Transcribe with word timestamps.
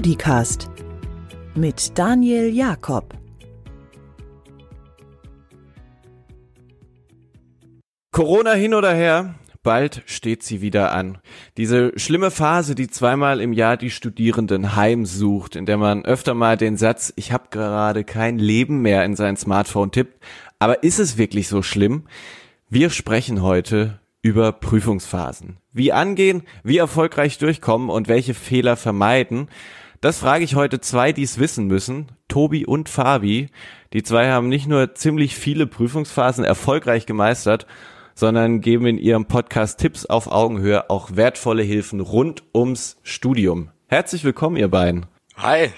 Studicast 0.00 0.70
mit 1.54 1.98
Daniel 1.98 2.48
Jakob. 2.48 3.12
Corona 8.10 8.52
hin 8.52 8.72
oder 8.72 8.94
her, 8.94 9.34
bald 9.62 10.02
steht 10.06 10.42
sie 10.42 10.62
wieder 10.62 10.92
an. 10.92 11.18
Diese 11.58 11.92
schlimme 11.98 12.30
Phase, 12.30 12.74
die 12.74 12.88
zweimal 12.88 13.42
im 13.42 13.52
Jahr 13.52 13.76
die 13.76 13.90
Studierenden 13.90 14.74
heimsucht, 14.74 15.54
in 15.54 15.66
der 15.66 15.76
man 15.76 16.06
öfter 16.06 16.32
mal 16.32 16.56
den 16.56 16.78
Satz, 16.78 17.12
ich 17.16 17.30
habe 17.30 17.48
gerade 17.50 18.02
kein 18.02 18.38
Leben 18.38 18.80
mehr 18.80 19.04
in 19.04 19.16
sein 19.16 19.36
Smartphone 19.36 19.90
tippt. 19.90 20.24
Aber 20.58 20.82
ist 20.82 20.98
es 20.98 21.18
wirklich 21.18 21.46
so 21.46 21.60
schlimm? 21.60 22.04
Wir 22.70 22.88
sprechen 22.88 23.42
heute 23.42 24.00
über 24.22 24.52
Prüfungsphasen. 24.52 25.58
Wie 25.72 25.92
angehen, 25.92 26.42
wie 26.64 26.78
erfolgreich 26.78 27.36
durchkommen 27.36 27.90
und 27.90 28.08
welche 28.08 28.32
Fehler 28.32 28.76
vermeiden. 28.76 29.48
Das 30.02 30.18
frage 30.18 30.44
ich 30.44 30.54
heute 30.54 30.80
zwei, 30.80 31.12
die 31.12 31.24
es 31.24 31.38
wissen 31.38 31.66
müssen. 31.66 32.06
Tobi 32.26 32.64
und 32.64 32.88
Fabi. 32.88 33.50
Die 33.92 34.02
zwei 34.02 34.30
haben 34.30 34.48
nicht 34.48 34.66
nur 34.66 34.94
ziemlich 34.94 35.36
viele 35.36 35.66
Prüfungsphasen 35.66 36.42
erfolgreich 36.42 37.04
gemeistert, 37.04 37.66
sondern 38.14 38.62
geben 38.62 38.86
in 38.86 38.96
ihrem 38.96 39.26
Podcast 39.26 39.78
Tipps 39.78 40.06
auf 40.06 40.26
Augenhöhe 40.26 40.88
auch 40.88 41.16
wertvolle 41.16 41.62
Hilfen 41.62 42.00
rund 42.00 42.44
ums 42.54 42.96
Studium. 43.02 43.72
Herzlich 43.88 44.24
willkommen, 44.24 44.56
ihr 44.56 44.68
beiden. 44.68 45.04
Hi, 45.36 45.68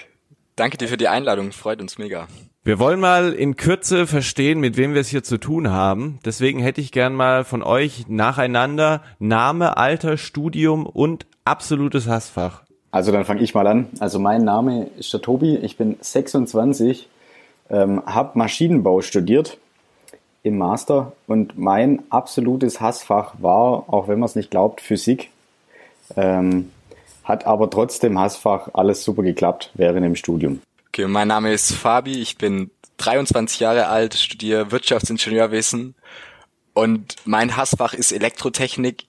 danke 0.55 0.77
dir 0.77 0.87
für 0.87 0.95
die 0.95 1.09
Einladung, 1.09 1.51
freut 1.51 1.81
uns 1.81 1.97
mega. 1.97 2.29
Wir 2.63 2.79
wollen 2.79 3.01
mal 3.01 3.33
in 3.33 3.57
Kürze 3.57 4.07
verstehen, 4.07 4.61
mit 4.61 4.77
wem 4.77 4.93
wir 4.93 5.01
es 5.01 5.09
hier 5.09 5.23
zu 5.23 5.37
tun 5.37 5.69
haben. 5.69 6.19
Deswegen 6.23 6.59
hätte 6.59 6.79
ich 6.79 6.93
gern 6.93 7.13
mal 7.13 7.43
von 7.43 7.61
euch 7.61 8.05
nacheinander 8.07 9.03
Name, 9.19 9.75
Alter, 9.75 10.15
Studium 10.15 10.85
und 10.85 11.25
absolutes 11.43 12.07
Hassfach. 12.07 12.62
Also 12.93 13.11
dann 13.11 13.25
fange 13.25 13.41
ich 13.41 13.55
mal 13.55 13.65
an. 13.65 13.87
Also 13.99 14.19
mein 14.19 14.43
Name 14.43 14.87
ist 14.99 15.11
der 15.11 15.19
Tobi, 15.19 15.55
ich 15.55 15.77
bin 15.77 15.97
26, 15.99 17.09
ähm, 17.71 18.03
habe 18.05 18.37
Maschinenbau 18.37 19.01
studiert 19.01 19.57
im 20.43 20.59
Master 20.59 21.13
und 21.25 21.57
mein 21.57 22.03
absolutes 22.11 22.81
Hassfach 22.81 23.33
war, 23.39 23.85
auch 23.91 24.07
wenn 24.07 24.19
man 24.19 24.27
es 24.27 24.35
nicht 24.35 24.51
glaubt, 24.51 24.79
Physik. 24.79 25.31
Ähm, 26.15 26.69
hat 27.23 27.47
aber 27.47 27.67
trotzdem 27.71 28.19
Hassfach 28.19 28.69
alles 28.73 29.03
super 29.03 29.23
geklappt 29.23 29.71
während 29.73 30.05
dem 30.05 30.15
Studium. 30.15 30.61
Okay, 30.89 31.07
mein 31.07 31.29
Name 31.29 31.51
ist 31.51 31.73
Fabi, 31.73 32.21
ich 32.21 32.37
bin 32.37 32.69
23 32.97 33.59
Jahre 33.59 33.87
alt, 33.87 34.13
studiere 34.13 34.71
Wirtschaftsingenieurwesen 34.71 35.95
und 36.75 37.15
mein 37.25 37.57
Hassfach 37.57 37.95
ist 37.95 38.11
Elektrotechnik, 38.11 39.05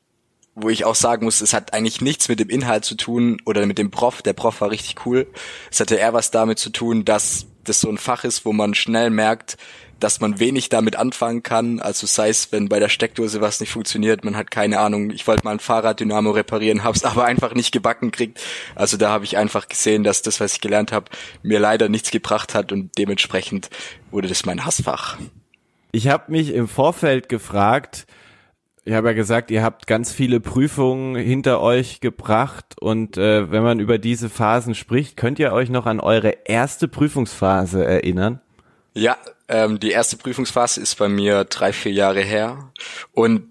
wo 0.54 0.68
ich 0.68 0.84
auch 0.84 0.94
sagen 0.94 1.24
muss, 1.24 1.40
es 1.40 1.52
hat 1.52 1.74
eigentlich 1.74 2.00
nichts 2.00 2.28
mit 2.28 2.38
dem 2.38 2.48
Inhalt 2.48 2.84
zu 2.84 2.94
tun 2.94 3.40
oder 3.44 3.66
mit 3.66 3.78
dem 3.78 3.90
Prof. 3.90 4.22
Der 4.22 4.34
Prof 4.34 4.60
war 4.60 4.70
richtig 4.70 5.04
cool. 5.04 5.26
Es 5.70 5.80
hatte 5.80 5.96
eher 5.96 6.12
was 6.12 6.30
damit 6.30 6.58
zu 6.58 6.70
tun, 6.70 7.04
dass 7.04 7.46
das 7.64 7.80
so 7.80 7.88
ein 7.88 7.98
Fach 7.98 8.24
ist, 8.24 8.44
wo 8.44 8.52
man 8.52 8.74
schnell 8.74 9.10
merkt, 9.10 9.56
dass 9.98 10.20
man 10.20 10.38
wenig 10.38 10.68
damit 10.68 10.96
anfangen 10.96 11.42
kann. 11.42 11.80
Also 11.80 12.06
sei 12.06 12.28
es, 12.28 12.52
wenn 12.52 12.68
bei 12.68 12.78
der 12.78 12.88
Steckdose 12.88 13.40
was 13.40 13.60
nicht 13.60 13.70
funktioniert, 13.70 14.24
man 14.24 14.36
hat 14.36 14.50
keine 14.50 14.78
Ahnung, 14.78 15.10
ich 15.10 15.26
wollte 15.26 15.44
mal 15.44 15.52
ein 15.52 15.60
Fahrraddynamo 15.60 16.30
reparieren, 16.30 16.84
hab's 16.84 17.04
aber 17.04 17.24
einfach 17.24 17.54
nicht 17.54 17.72
gebacken 17.72 18.10
kriegt. 18.10 18.40
Also 18.74 18.96
da 18.96 19.10
habe 19.10 19.24
ich 19.24 19.36
einfach 19.36 19.66
gesehen, 19.68 20.04
dass 20.04 20.22
das, 20.22 20.40
was 20.40 20.54
ich 20.54 20.60
gelernt 20.60 20.92
habe, 20.92 21.10
mir 21.42 21.58
leider 21.58 21.88
nichts 21.88 22.10
gebracht 22.10 22.54
hat 22.54 22.70
und 22.70 22.90
dementsprechend 22.98 23.70
wurde 24.10 24.28
das 24.28 24.44
mein 24.44 24.64
Hassfach. 24.64 25.18
Ich 25.90 26.08
habe 26.08 26.30
mich 26.30 26.50
im 26.50 26.68
Vorfeld 26.68 27.28
gefragt, 27.28 28.06
ich 28.84 28.92
habe 28.92 29.08
ja 29.08 29.14
gesagt, 29.14 29.50
ihr 29.50 29.62
habt 29.62 29.86
ganz 29.86 30.12
viele 30.12 30.40
Prüfungen 30.40 31.16
hinter 31.16 31.60
euch 31.60 32.00
gebracht 32.00 32.76
und 32.80 33.16
äh, 33.16 33.50
wenn 33.50 33.62
man 33.62 33.80
über 33.80 33.98
diese 33.98 34.28
Phasen 34.28 34.74
spricht, 34.74 35.16
könnt 35.16 35.38
ihr 35.38 35.52
euch 35.52 35.70
noch 35.70 35.86
an 35.86 36.00
eure 36.00 36.36
erste 36.44 36.86
Prüfungsphase 36.86 37.84
erinnern? 37.84 38.40
Ja, 38.92 39.16
ähm, 39.48 39.80
die 39.80 39.90
erste 39.90 40.16
Prüfungsphase 40.16 40.80
ist 40.80 40.96
bei 40.96 41.08
mir 41.08 41.44
drei, 41.44 41.72
vier 41.72 41.92
Jahre 41.92 42.20
her. 42.20 42.70
Und 43.12 43.48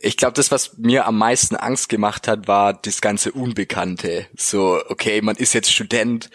ich 0.00 0.16
glaube, 0.16 0.34
das, 0.34 0.50
was 0.50 0.78
mir 0.78 1.06
am 1.06 1.18
meisten 1.18 1.56
Angst 1.56 1.90
gemacht 1.90 2.26
hat, 2.26 2.48
war 2.48 2.72
das 2.72 3.00
ganze 3.00 3.32
Unbekannte. 3.32 4.26
So, 4.36 4.80
okay, 4.88 5.20
man 5.20 5.36
ist 5.36 5.52
jetzt 5.52 5.72
Student, 5.72 6.30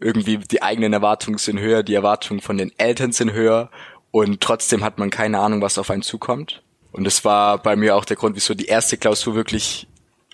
irgendwie 0.00 0.38
die 0.38 0.62
eigenen 0.62 0.92
Erwartungen 0.92 1.38
sind 1.38 1.58
höher, 1.58 1.82
die 1.82 1.94
Erwartungen 1.94 2.40
von 2.40 2.56
den 2.56 2.72
Eltern 2.78 3.12
sind 3.12 3.32
höher 3.32 3.70
und 4.10 4.40
trotzdem 4.40 4.84
hat 4.84 4.98
man 4.98 5.10
keine 5.10 5.38
Ahnung, 5.40 5.60
was 5.60 5.76
auf 5.76 5.90
einen 5.90 6.02
zukommt. 6.02 6.62
Und 6.98 7.04
das 7.04 7.24
war 7.24 7.58
bei 7.62 7.76
mir 7.76 7.94
auch 7.94 8.04
der 8.04 8.16
Grund, 8.16 8.34
wieso 8.34 8.54
die 8.54 8.66
erste 8.66 8.96
Klausur 8.96 9.36
wirklich 9.36 9.86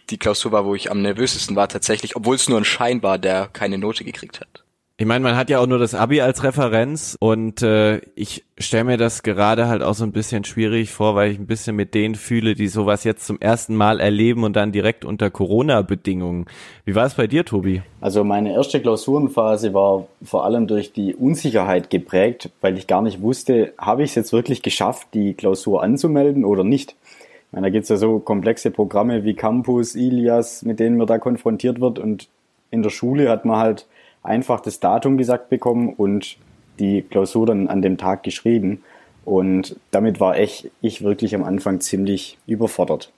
die 0.08 0.16
Klausur 0.16 0.50
war, 0.50 0.64
wo 0.64 0.74
ich 0.74 0.90
am 0.90 1.02
nervösesten 1.02 1.56
war 1.56 1.68
tatsächlich, 1.68 2.16
obwohl 2.16 2.36
es 2.36 2.48
nur 2.48 2.58
ein 2.58 2.64
Schein 2.64 3.02
war, 3.02 3.18
der 3.18 3.48
keine 3.48 3.76
Note 3.76 4.02
gekriegt 4.02 4.40
hat. 4.40 4.63
Ich 4.96 5.06
meine, 5.06 5.24
man 5.24 5.34
hat 5.34 5.50
ja 5.50 5.58
auch 5.58 5.66
nur 5.66 5.80
das 5.80 5.96
Abi 5.96 6.20
als 6.20 6.44
Referenz 6.44 7.16
und 7.18 7.62
äh, 7.62 8.00
ich 8.14 8.44
stelle 8.56 8.84
mir 8.84 8.96
das 8.96 9.24
gerade 9.24 9.66
halt 9.66 9.82
auch 9.82 9.94
so 9.94 10.04
ein 10.04 10.12
bisschen 10.12 10.44
schwierig 10.44 10.92
vor, 10.92 11.16
weil 11.16 11.32
ich 11.32 11.38
ein 11.40 11.48
bisschen 11.48 11.74
mit 11.74 11.94
denen 11.94 12.14
fühle, 12.14 12.54
die 12.54 12.68
sowas 12.68 13.02
jetzt 13.02 13.26
zum 13.26 13.40
ersten 13.40 13.74
Mal 13.74 13.98
erleben 13.98 14.44
und 14.44 14.54
dann 14.54 14.70
direkt 14.70 15.04
unter 15.04 15.30
Corona-Bedingungen. 15.30 16.46
Wie 16.84 16.94
war 16.94 17.06
es 17.06 17.14
bei 17.14 17.26
dir, 17.26 17.44
Tobi? 17.44 17.82
Also 18.00 18.22
meine 18.22 18.52
erste 18.52 18.80
Klausurenphase 18.80 19.74
war 19.74 20.06
vor 20.22 20.44
allem 20.44 20.68
durch 20.68 20.92
die 20.92 21.16
Unsicherheit 21.16 21.90
geprägt, 21.90 22.50
weil 22.60 22.78
ich 22.78 22.86
gar 22.86 23.02
nicht 23.02 23.20
wusste, 23.20 23.74
habe 23.76 24.04
ich 24.04 24.10
es 24.10 24.14
jetzt 24.14 24.32
wirklich 24.32 24.62
geschafft, 24.62 25.08
die 25.12 25.34
Klausur 25.34 25.82
anzumelden 25.82 26.44
oder 26.44 26.62
nicht. 26.62 26.94
Ich 27.00 27.52
meine, 27.52 27.66
da 27.66 27.70
gibt 27.70 27.82
es 27.82 27.88
ja 27.88 27.96
so 27.96 28.20
komplexe 28.20 28.70
Programme 28.70 29.24
wie 29.24 29.34
Campus, 29.34 29.96
Ilias, 29.96 30.62
mit 30.62 30.78
denen 30.78 30.98
man 30.98 31.08
da 31.08 31.18
konfrontiert 31.18 31.80
wird 31.80 31.98
und 31.98 32.28
in 32.70 32.82
der 32.84 32.90
Schule 32.90 33.28
hat 33.28 33.44
man 33.44 33.56
halt 33.56 33.86
einfach 34.24 34.60
das 34.60 34.80
Datum 34.80 35.16
gesagt 35.16 35.48
bekommen 35.48 35.92
und 35.92 36.36
die 36.80 37.02
Klausur 37.02 37.46
dann 37.46 37.68
an 37.68 37.82
dem 37.82 37.98
Tag 37.98 38.22
geschrieben. 38.24 38.82
Und 39.24 39.76
damit 39.90 40.20
war 40.20 40.38
ich, 40.38 40.70
ich 40.80 41.02
wirklich 41.02 41.34
am 41.34 41.44
Anfang 41.44 41.80
ziemlich 41.80 42.36
überfordert. 42.46 43.12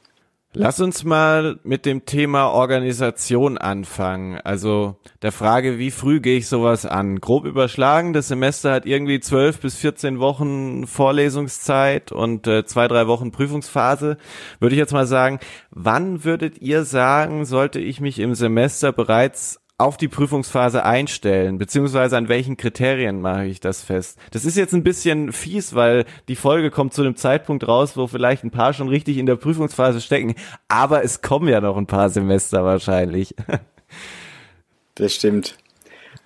Lass 0.59 0.81
uns 0.81 1.05
mal 1.05 1.59
mit 1.65 1.85
dem 1.85 2.07
Thema 2.07 2.49
Organisation 2.49 3.59
anfangen. 3.59 4.41
Also 4.43 4.97
der 5.21 5.31
Frage, 5.31 5.79
wie 5.79 5.91
früh 5.91 6.21
gehe 6.21 6.39
ich 6.39 6.49
sowas 6.49 6.87
an? 6.87 7.21
Grob 7.21 7.45
überschlagen, 7.45 8.15
das 8.15 8.29
Semester 8.29 8.73
hat 8.73 8.87
irgendwie 8.87 9.21
zwölf 9.21 9.61
bis 9.61 9.77
14 9.77 10.19
Wochen 10.19 10.87
Vorlesungszeit 10.87 12.11
und 12.11 12.47
äh, 12.47 12.65
zwei, 12.65 12.89
drei 12.89 13.07
Wochen 13.07 13.33
Prüfungsphase. 13.33 14.17
Würde 14.59 14.75
ich 14.75 14.79
jetzt 14.79 14.95
mal 14.95 15.07
sagen, 15.07 15.41
wann 15.73 16.25
würdet 16.25 16.63
ihr 16.63 16.85
sagen, 16.85 17.45
sollte 17.45 17.79
ich 17.79 18.01
mich 18.01 18.19
im 18.19 18.35
Semester 18.35 18.93
bereits 18.93 19.61
auf 19.79 19.97
die 19.97 20.09
Prüfungsphase 20.09 20.85
einstellen, 20.85 21.59
beziehungsweise 21.59 22.17
an 22.17 22.29
welchen 22.29 22.57
Kriterien 22.57 23.21
mache 23.21 23.47
ich 23.47 23.61
das 23.61 23.83
fest? 23.83 24.19
Das 24.31 24.45
ist 24.45 24.57
jetzt 24.57 24.73
ein 24.73 24.83
bisschen 24.83 25.33
fies, 25.33 25.75
weil 25.75 26.07
die 26.29 26.37
Folge 26.37 26.71
kommt 26.71 26.95
zu 26.95 27.03
einem 27.03 27.17
Zeitpunkt 27.17 27.69
raus, 27.69 27.97
wo 27.97 28.07
vielleicht 28.07 28.43
ein 28.45 28.51
paar 28.51 28.73
schon 28.73 28.89
richtig 28.89 29.19
in 29.19 29.27
der 29.27 29.37
Prüfungsphase 29.37 30.01
stecken, 30.01 30.35
aber 30.69 31.05
es 31.05 31.21
kommen 31.21 31.49
ja 31.49 31.61
noch 31.61 31.77
ein 31.77 31.87
paar 31.87 32.11
Semester 32.11 32.65
wahrscheinlich. 32.65 33.35
Das 34.99 35.15
stimmt. 35.15 35.59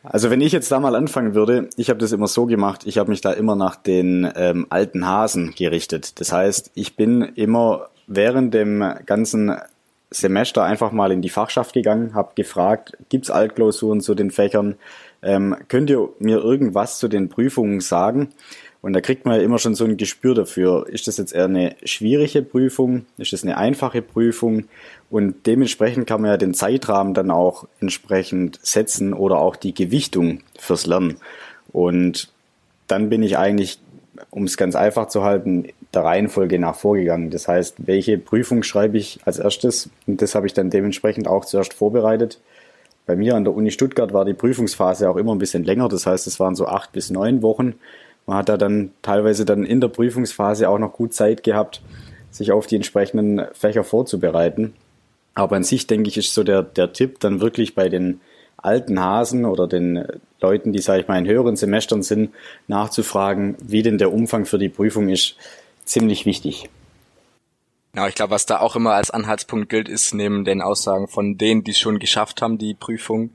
Also 0.02 0.30
wenn 0.30 0.40
ich 0.40 0.52
jetzt 0.52 0.70
da 0.72 0.80
mal 0.80 0.94
anfangen 0.94 1.34
würde, 1.34 1.68
ich 1.76 1.90
habe 1.90 1.98
das 1.98 2.12
immer 2.12 2.28
so 2.28 2.46
gemacht, 2.46 2.82
ich 2.86 2.98
habe 2.98 3.10
mich 3.10 3.20
da 3.20 3.32
immer 3.32 3.56
nach 3.56 3.76
den 3.76 4.30
ähm, 4.34 4.66
alten 4.70 5.06
Hasen 5.06 5.54
gerichtet. 5.56 6.20
Das 6.20 6.32
heißt, 6.32 6.70
ich 6.74 6.96
bin 6.96 7.22
immer 7.22 7.88
während 8.06 8.54
dem 8.54 8.94
ganzen 9.04 9.56
Semester 10.10 10.64
einfach 10.64 10.92
mal 10.92 11.12
in 11.12 11.22
die 11.22 11.28
Fachschaft 11.28 11.72
gegangen, 11.72 12.14
habe 12.14 12.32
gefragt, 12.34 12.96
gibt's 13.08 13.30
Altklausuren 13.30 14.00
zu 14.00 14.14
den 14.14 14.30
Fächern? 14.30 14.76
Ähm, 15.22 15.56
könnt 15.68 15.90
ihr 15.90 16.08
mir 16.18 16.38
irgendwas 16.38 16.98
zu 16.98 17.08
den 17.08 17.28
Prüfungen 17.28 17.80
sagen? 17.80 18.30
Und 18.82 18.94
da 18.94 19.00
kriegt 19.00 19.26
man 19.26 19.36
ja 19.36 19.42
immer 19.42 19.58
schon 19.58 19.74
so 19.74 19.84
ein 19.84 19.98
Gespür 19.98 20.34
dafür. 20.34 20.86
Ist 20.88 21.06
das 21.06 21.18
jetzt 21.18 21.34
eher 21.34 21.44
eine 21.44 21.76
schwierige 21.84 22.42
Prüfung? 22.42 23.04
Ist 23.18 23.32
das 23.32 23.42
eine 23.42 23.58
einfache 23.58 24.00
Prüfung? 24.00 24.64
Und 25.10 25.46
dementsprechend 25.46 26.06
kann 26.06 26.22
man 26.22 26.30
ja 26.30 26.36
den 26.38 26.54
Zeitrahmen 26.54 27.12
dann 27.12 27.30
auch 27.30 27.68
entsprechend 27.80 28.58
setzen 28.62 29.12
oder 29.12 29.38
auch 29.38 29.56
die 29.56 29.74
Gewichtung 29.74 30.40
fürs 30.58 30.86
Lernen. 30.86 31.18
Und 31.72 32.32
dann 32.86 33.10
bin 33.10 33.22
ich 33.22 33.36
eigentlich, 33.36 33.80
um 34.30 34.44
es 34.44 34.56
ganz 34.56 34.74
einfach 34.74 35.08
zu 35.08 35.24
halten, 35.24 35.66
der 35.94 36.04
Reihenfolge 36.04 36.58
nach 36.58 36.76
vorgegangen. 36.76 37.30
Das 37.30 37.48
heißt, 37.48 37.86
welche 37.86 38.18
Prüfung 38.18 38.62
schreibe 38.62 38.98
ich 38.98 39.20
als 39.24 39.38
erstes? 39.38 39.90
Und 40.06 40.22
das 40.22 40.34
habe 40.34 40.46
ich 40.46 40.54
dann 40.54 40.70
dementsprechend 40.70 41.26
auch 41.26 41.44
zuerst 41.44 41.74
vorbereitet. 41.74 42.40
Bei 43.06 43.16
mir 43.16 43.34
an 43.34 43.44
der 43.44 43.54
Uni 43.54 43.70
Stuttgart 43.70 44.12
war 44.12 44.24
die 44.24 44.34
Prüfungsphase 44.34 45.10
auch 45.10 45.16
immer 45.16 45.34
ein 45.34 45.38
bisschen 45.38 45.64
länger. 45.64 45.88
Das 45.88 46.06
heißt, 46.06 46.26
es 46.26 46.38
waren 46.38 46.54
so 46.54 46.66
acht 46.66 46.92
bis 46.92 47.10
neun 47.10 47.42
Wochen. 47.42 47.74
Man 48.26 48.36
hat 48.36 48.48
da 48.48 48.56
dann 48.56 48.92
teilweise 49.02 49.44
dann 49.44 49.64
in 49.64 49.80
der 49.80 49.88
Prüfungsphase 49.88 50.68
auch 50.68 50.78
noch 50.78 50.92
gut 50.92 51.12
Zeit 51.12 51.42
gehabt, 51.42 51.82
sich 52.30 52.52
auf 52.52 52.68
die 52.68 52.76
entsprechenden 52.76 53.42
Fächer 53.52 53.82
vorzubereiten. 53.82 54.74
Aber 55.34 55.56
an 55.56 55.64
sich 55.64 55.88
denke 55.88 56.08
ich, 56.08 56.16
ist 56.16 56.34
so 56.34 56.44
der, 56.44 56.62
der 56.62 56.92
Tipp 56.92 57.18
dann 57.18 57.40
wirklich 57.40 57.74
bei 57.74 57.88
den 57.88 58.20
alten 58.56 59.00
Hasen 59.00 59.44
oder 59.44 59.66
den 59.66 60.04
Leuten, 60.40 60.72
die, 60.72 60.80
sage 60.80 61.00
ich 61.00 61.08
mal, 61.08 61.18
in 61.18 61.26
höheren 61.26 61.56
Semestern 61.56 62.02
sind, 62.02 62.30
nachzufragen, 62.68 63.56
wie 63.60 63.82
denn 63.82 63.98
der 63.98 64.12
Umfang 64.12 64.44
für 64.44 64.58
die 64.58 64.68
Prüfung 64.68 65.08
ist 65.08 65.36
ziemlich 65.90 66.26
wichtig. 66.26 66.68
Ja, 67.94 68.06
ich 68.06 68.14
glaube, 68.14 68.30
was 68.30 68.46
da 68.46 68.60
auch 68.60 68.76
immer 68.76 68.92
als 68.94 69.10
Anhaltspunkt 69.10 69.68
gilt, 69.68 69.88
ist 69.88 70.14
neben 70.14 70.44
den 70.44 70.62
Aussagen 70.62 71.08
von 71.08 71.36
denen, 71.36 71.64
die 71.64 71.72
es 71.72 71.78
schon 71.78 71.98
geschafft 71.98 72.40
haben, 72.40 72.56
die 72.56 72.74
Prüfung, 72.74 73.30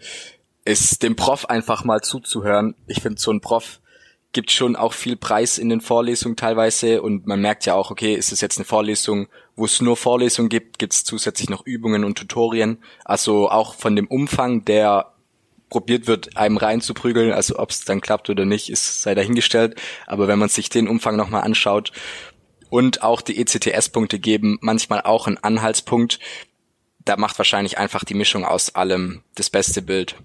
ist 0.63 1.03
dem 1.03 1.15
Prof 1.15 1.49
einfach 1.49 1.83
mal 1.83 2.01
zuzuhören. 2.01 2.73
Ich 2.87 3.01
finde, 3.01 3.19
so 3.19 3.31
ein 3.31 3.41
Prof 3.41 3.79
gibt 4.31 4.51
schon 4.51 4.75
auch 4.75 4.93
viel 4.93 5.15
Preis 5.15 5.57
in 5.57 5.69
den 5.69 5.81
Vorlesungen 5.81 6.35
teilweise 6.35 7.01
und 7.01 7.25
man 7.27 7.39
merkt 7.41 7.65
ja 7.65 7.73
auch, 7.73 7.91
okay, 7.91 8.15
ist 8.15 8.31
es 8.31 8.41
jetzt 8.41 8.57
eine 8.57 8.65
Vorlesung, 8.65 9.27
wo 9.55 9.65
es 9.65 9.81
nur 9.81 9.95
Vorlesungen 9.95 10.49
gibt, 10.49 10.79
gibt 10.79 10.93
es 10.93 11.03
zusätzlich 11.03 11.49
noch 11.49 11.65
Übungen 11.65 12.03
und 12.03 12.17
Tutorien. 12.17 12.79
Also 13.05 13.49
auch 13.49 13.75
von 13.75 13.95
dem 13.95 14.07
Umfang, 14.07 14.65
der 14.65 15.13
probiert 15.69 16.07
wird, 16.07 16.37
einem 16.37 16.57
reinzuprügeln, 16.57 17.31
also 17.31 17.59
ob 17.59 17.69
es 17.69 17.85
dann 17.85 18.01
klappt 18.01 18.29
oder 18.29 18.45
nicht, 18.45 18.69
ist 18.69 19.01
sei 19.01 19.15
dahingestellt. 19.15 19.79
Aber 20.05 20.27
wenn 20.27 20.39
man 20.39 20.49
sich 20.49 20.69
den 20.69 20.87
Umfang 20.87 21.15
nochmal 21.15 21.43
anschaut 21.43 21.91
und 22.69 23.03
auch 23.03 23.21
die 23.21 23.39
ECTS-Punkte 23.39 24.19
geben, 24.19 24.57
manchmal 24.61 25.01
auch 25.01 25.27
ein 25.27 25.37
Anhaltspunkt, 25.37 26.19
da 27.05 27.17
macht 27.17 27.37
wahrscheinlich 27.37 27.77
einfach 27.77 28.03
die 28.03 28.15
Mischung 28.15 28.45
aus 28.45 28.73
allem 28.75 29.21
das 29.35 29.49
beste 29.49 29.81
Bild. 29.81 30.15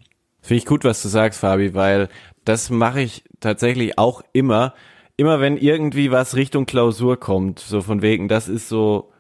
Finde 0.41 0.59
ich 0.59 0.67
gut, 0.67 0.85
was 0.85 1.03
du 1.03 1.09
sagst, 1.09 1.41
Fabi, 1.41 1.75
weil 1.75 2.09
das 2.45 2.71
mache 2.71 3.03
ich 3.03 3.25
tatsächlich 3.41 3.99
auch 3.99 4.23
immer. 4.33 4.75
Immer 5.17 5.41
wenn 5.41 5.59
irgendwie 5.59 6.11
was 6.11 6.35
Richtung 6.35 6.65
Klausur 6.65 7.21
kommt, 7.21 7.59
so 7.59 7.83
von 7.83 8.01
wegen, 8.01 8.29
das 8.29 8.49
ist 8.49 8.71
so 8.71 9.13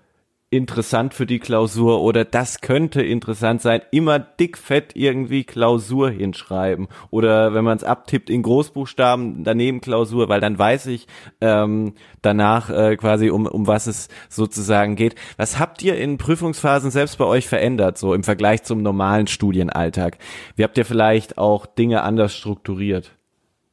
interessant 0.51 1.15
für 1.15 1.27
die 1.27 1.39
Klausur 1.39 2.03
oder 2.03 2.25
das 2.25 2.61
könnte 2.61 3.03
interessant 3.03 3.63
sein, 3.63 3.83
immer 3.93 4.19
dickfett 4.19 4.97
irgendwie 4.97 5.45
Klausur 5.45 6.11
hinschreiben 6.11 6.89
oder 7.11 7.55
wenn 7.55 7.65
man 7.65 7.77
es 7.77 7.85
abtippt 7.85 8.29
in 8.29 8.43
Großbuchstaben 8.43 9.45
daneben 9.45 9.81
Klausur, 9.81 10.29
weil 10.29 10.41
dann 10.41 10.59
weiß 10.59 10.87
ich 10.87 11.07
ähm, 11.41 11.95
danach 12.21 12.69
äh, 12.69 12.97
quasi 12.97 13.31
um 13.31 13.47
um 13.47 13.69
was 13.69 13.87
es 13.87 14.09
sozusagen 14.29 14.97
geht. 14.97 15.15
Was 15.37 15.61
habt 15.61 15.83
ihr 15.83 15.97
in 15.97 16.19
Prüfungsphasen 16.19 16.91
selbst 16.91 17.19
bei 17.19 17.25
euch 17.25 17.47
verändert 17.47 17.97
so 17.97 18.13
im 18.13 18.25
Vergleich 18.25 18.65
zum 18.65 18.83
normalen 18.83 19.29
Studienalltag? 19.29 20.19
Wie 20.57 20.65
habt 20.65 20.77
ihr 20.77 20.85
vielleicht 20.85 21.39
auch 21.39 21.67
Dinge 21.67 22.03
anders 22.03 22.35
strukturiert? 22.35 23.13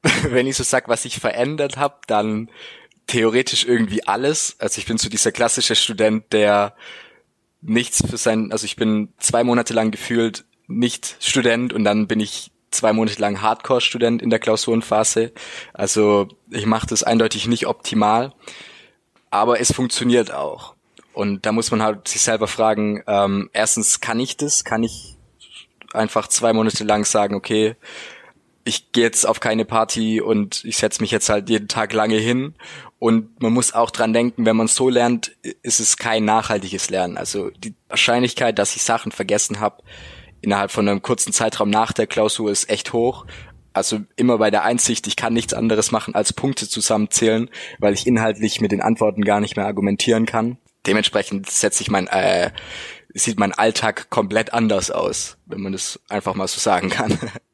Wenn 0.29 0.45
ich 0.45 0.55
so 0.55 0.63
sag, 0.63 0.87
was 0.87 1.05
ich 1.05 1.19
verändert 1.19 1.77
habe, 1.77 1.95
dann 2.05 2.49
theoretisch 3.07 3.65
irgendwie 3.65 4.05
alles. 4.05 4.55
Also 4.59 4.79
ich 4.79 4.85
bin 4.85 4.97
so 4.97 5.09
dieser 5.09 5.31
klassische 5.31 5.75
Student, 5.75 6.31
der 6.33 6.75
nichts 7.61 8.03
für 8.07 8.17
sein, 8.17 8.51
also 8.51 8.65
ich 8.65 8.75
bin 8.75 9.13
zwei 9.17 9.43
Monate 9.43 9.73
lang 9.73 9.91
gefühlt 9.91 10.45
nicht 10.67 11.15
Student 11.19 11.73
und 11.73 11.83
dann 11.83 12.07
bin 12.07 12.19
ich 12.19 12.51
zwei 12.71 12.93
Monate 12.93 13.19
lang 13.21 13.41
Hardcore-Student 13.41 14.21
in 14.21 14.29
der 14.29 14.39
Klausurenphase. 14.39 15.31
Also 15.73 16.27
ich 16.51 16.65
mache 16.65 16.87
das 16.87 17.03
eindeutig 17.03 17.47
nicht 17.47 17.65
optimal, 17.65 18.33
aber 19.29 19.59
es 19.59 19.71
funktioniert 19.71 20.31
auch. 20.31 20.75
Und 21.13 21.45
da 21.45 21.51
muss 21.51 21.71
man 21.71 21.81
halt 21.81 22.07
sich 22.07 22.21
selber 22.21 22.47
fragen, 22.47 23.01
ähm, 23.07 23.49
erstens 23.53 24.01
kann 24.01 24.19
ich 24.19 24.37
das, 24.37 24.63
kann 24.63 24.83
ich 24.83 25.17
einfach 25.93 26.27
zwei 26.27 26.53
Monate 26.53 26.83
lang 26.83 27.05
sagen, 27.05 27.33
okay, 27.33 27.75
ich 28.67 28.91
gehe 28.91 29.03
jetzt 29.03 29.25
auf 29.25 29.39
keine 29.39 29.65
Party 29.65 30.21
und 30.21 30.63
ich 30.65 30.77
setze 30.77 31.01
mich 31.01 31.11
jetzt 31.11 31.29
halt 31.29 31.49
jeden 31.49 31.67
Tag 31.67 31.93
lange 31.93 32.17
hin. 32.17 32.55
Und 32.99 33.41
man 33.41 33.53
muss 33.53 33.73
auch 33.73 33.91
dran 33.91 34.13
denken, 34.13 34.45
wenn 34.45 34.57
man 34.57 34.67
so 34.67 34.89
lernt, 34.89 35.35
ist 35.61 35.79
es 35.79 35.97
kein 35.97 36.25
nachhaltiges 36.25 36.89
Lernen. 36.89 37.17
Also 37.17 37.49
die 37.51 37.75
Wahrscheinlichkeit, 37.89 38.59
dass 38.59 38.75
ich 38.75 38.83
Sachen 38.83 39.11
vergessen 39.11 39.59
habe 39.59 39.83
innerhalb 40.41 40.71
von 40.71 40.87
einem 40.87 41.01
kurzen 41.01 41.33
Zeitraum 41.33 41.69
nach 41.69 41.93
der 41.93 42.07
Klausur 42.07 42.51
ist 42.51 42.69
echt 42.69 42.93
hoch. 42.93 43.25
Also 43.73 43.99
immer 44.15 44.37
bei 44.37 44.49
der 44.49 44.63
Einsicht, 44.63 45.07
ich 45.07 45.15
kann 45.15 45.33
nichts 45.33 45.53
anderes 45.53 45.91
machen 45.91 46.15
als 46.15 46.33
Punkte 46.33 46.67
zusammenzählen, 46.67 47.49
weil 47.79 47.93
ich 47.93 48.07
inhaltlich 48.07 48.59
mit 48.59 48.71
den 48.71 48.81
Antworten 48.81 49.23
gar 49.23 49.39
nicht 49.39 49.55
mehr 49.55 49.65
argumentieren 49.65 50.25
kann. 50.25 50.57
Dementsprechend 50.85 51.49
setze 51.49 51.83
ich 51.83 51.91
mein, 51.91 52.07
äh, 52.07 52.51
sieht 53.13 53.39
mein 53.39 53.53
Alltag 53.53 54.09
komplett 54.09 54.53
anders 54.53 54.89
aus, 54.89 55.37
wenn 55.45 55.61
man 55.61 55.73
das 55.73 55.99
einfach 56.09 56.33
mal 56.33 56.47
so 56.47 56.59
sagen 56.59 56.89
kann. 56.89 57.19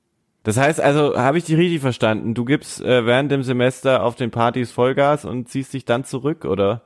Das 0.44 0.58
heißt 0.58 0.82
also, 0.82 1.18
habe 1.18 1.38
ich 1.38 1.46
dich 1.46 1.58
richtig 1.58 1.82
verstanden? 1.82 2.34
Du 2.34 2.44
gibst 2.44 2.82
äh, 2.82 3.06
während 3.06 3.32
dem 3.32 3.44
Semester 3.44 4.04
auf 4.04 4.16
den 4.16 4.30
Partys 4.30 4.72
Vollgas 4.72 5.24
und 5.26 5.50
ziehst 5.50 5.74
dich 5.74 5.86
dann 5.86 6.04
zurück, 6.04 6.44
oder? 6.46 6.86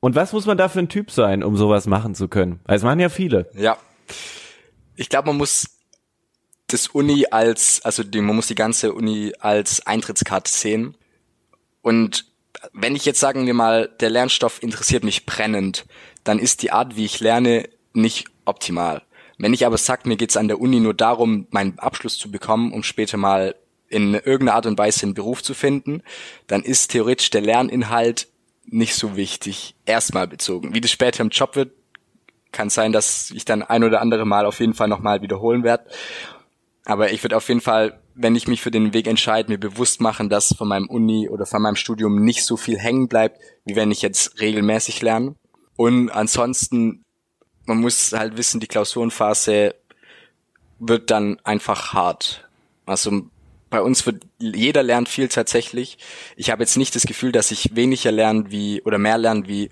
Und 0.00 0.14
was 0.14 0.32
muss 0.32 0.46
man 0.46 0.58
da 0.58 0.68
für 0.68 0.80
ein 0.80 0.88
Typ 0.88 1.10
sein, 1.10 1.42
um 1.42 1.56
sowas 1.56 1.86
machen 1.86 2.14
zu 2.14 2.28
können? 2.28 2.60
Weil 2.64 2.76
es 2.76 2.82
machen 2.82 3.00
ja 3.00 3.08
viele. 3.08 3.50
Ja. 3.54 3.78
Ich 4.96 5.08
glaube, 5.08 5.28
man 5.28 5.38
muss 5.38 5.78
das 6.66 6.88
Uni 6.88 7.26
als, 7.30 7.80
also 7.84 8.02
die, 8.02 8.20
man 8.20 8.36
muss 8.36 8.46
die 8.46 8.54
ganze 8.54 8.92
Uni 8.92 9.32
als 9.38 9.86
Eintrittskarte 9.86 10.50
sehen. 10.50 10.96
Und 11.80 12.26
wenn 12.72 12.96
ich 12.96 13.04
jetzt 13.04 13.20
sagen 13.20 13.46
wir 13.46 13.54
mal, 13.54 13.88
der 14.00 14.10
Lernstoff 14.10 14.62
interessiert 14.62 15.04
mich 15.04 15.24
brennend, 15.24 15.86
dann 16.24 16.38
ist 16.38 16.62
die 16.62 16.72
Art, 16.72 16.96
wie 16.96 17.04
ich 17.04 17.20
lerne, 17.20 17.68
nicht 17.94 18.26
optimal. 18.44 19.02
Wenn 19.42 19.54
ich 19.54 19.66
aber 19.66 19.76
sage, 19.76 20.08
mir 20.08 20.16
geht's 20.16 20.36
an 20.36 20.46
der 20.46 20.60
Uni 20.60 20.78
nur 20.78 20.94
darum, 20.94 21.48
meinen 21.50 21.76
Abschluss 21.80 22.16
zu 22.16 22.30
bekommen, 22.30 22.72
um 22.72 22.84
später 22.84 23.16
mal 23.16 23.56
in 23.88 24.14
irgendeiner 24.14 24.54
Art 24.54 24.66
und 24.66 24.78
Weise 24.78 25.02
einen 25.02 25.14
Beruf 25.14 25.42
zu 25.42 25.52
finden, 25.52 26.04
dann 26.46 26.62
ist 26.62 26.92
theoretisch 26.92 27.30
der 27.30 27.40
Lerninhalt 27.40 28.28
nicht 28.66 28.94
so 28.94 29.16
wichtig, 29.16 29.74
erstmal 29.84 30.28
bezogen. 30.28 30.76
Wie 30.76 30.80
das 30.80 30.92
später 30.92 31.24
im 31.24 31.30
Job 31.30 31.56
wird, 31.56 31.72
kann 32.52 32.70
sein, 32.70 32.92
dass 32.92 33.32
ich 33.32 33.44
dann 33.44 33.64
ein 33.64 33.82
oder 33.82 34.00
andere 34.00 34.26
Mal 34.26 34.46
auf 34.46 34.60
jeden 34.60 34.74
Fall 34.74 34.86
nochmal 34.86 35.22
wiederholen 35.22 35.64
werde. 35.64 35.90
Aber 36.84 37.10
ich 37.10 37.24
würde 37.24 37.36
auf 37.36 37.48
jeden 37.48 37.60
Fall, 37.60 38.00
wenn 38.14 38.36
ich 38.36 38.46
mich 38.46 38.62
für 38.62 38.70
den 38.70 38.94
Weg 38.94 39.08
entscheide, 39.08 39.50
mir 39.50 39.58
bewusst 39.58 40.00
machen, 40.00 40.28
dass 40.28 40.54
von 40.56 40.68
meinem 40.68 40.88
Uni 40.88 41.28
oder 41.28 41.46
von 41.46 41.62
meinem 41.62 41.74
Studium 41.74 42.22
nicht 42.24 42.44
so 42.44 42.56
viel 42.56 42.78
hängen 42.78 43.08
bleibt, 43.08 43.40
wie 43.64 43.74
wenn 43.74 43.90
ich 43.90 44.02
jetzt 44.02 44.40
regelmäßig 44.40 45.02
lerne. 45.02 45.34
Und 45.74 46.10
ansonsten 46.10 47.01
man 47.66 47.80
muss 47.80 48.12
halt 48.12 48.36
wissen, 48.36 48.60
die 48.60 48.66
Klausurenphase 48.66 49.74
wird 50.78 51.10
dann 51.10 51.38
einfach 51.44 51.92
hart. 51.92 52.48
Also 52.86 53.22
bei 53.70 53.80
uns 53.80 54.04
wird 54.04 54.24
jeder 54.38 54.82
lernt 54.82 55.08
viel 55.08 55.28
tatsächlich. 55.28 55.98
Ich 56.36 56.50
habe 56.50 56.62
jetzt 56.62 56.76
nicht 56.76 56.94
das 56.94 57.06
Gefühl, 57.06 57.32
dass 57.32 57.50
ich 57.50 57.74
weniger 57.74 58.12
lernen 58.12 58.50
wie 58.50 58.82
oder 58.82 58.98
mehr 58.98 59.18
lernen 59.18 59.48
wie 59.48 59.70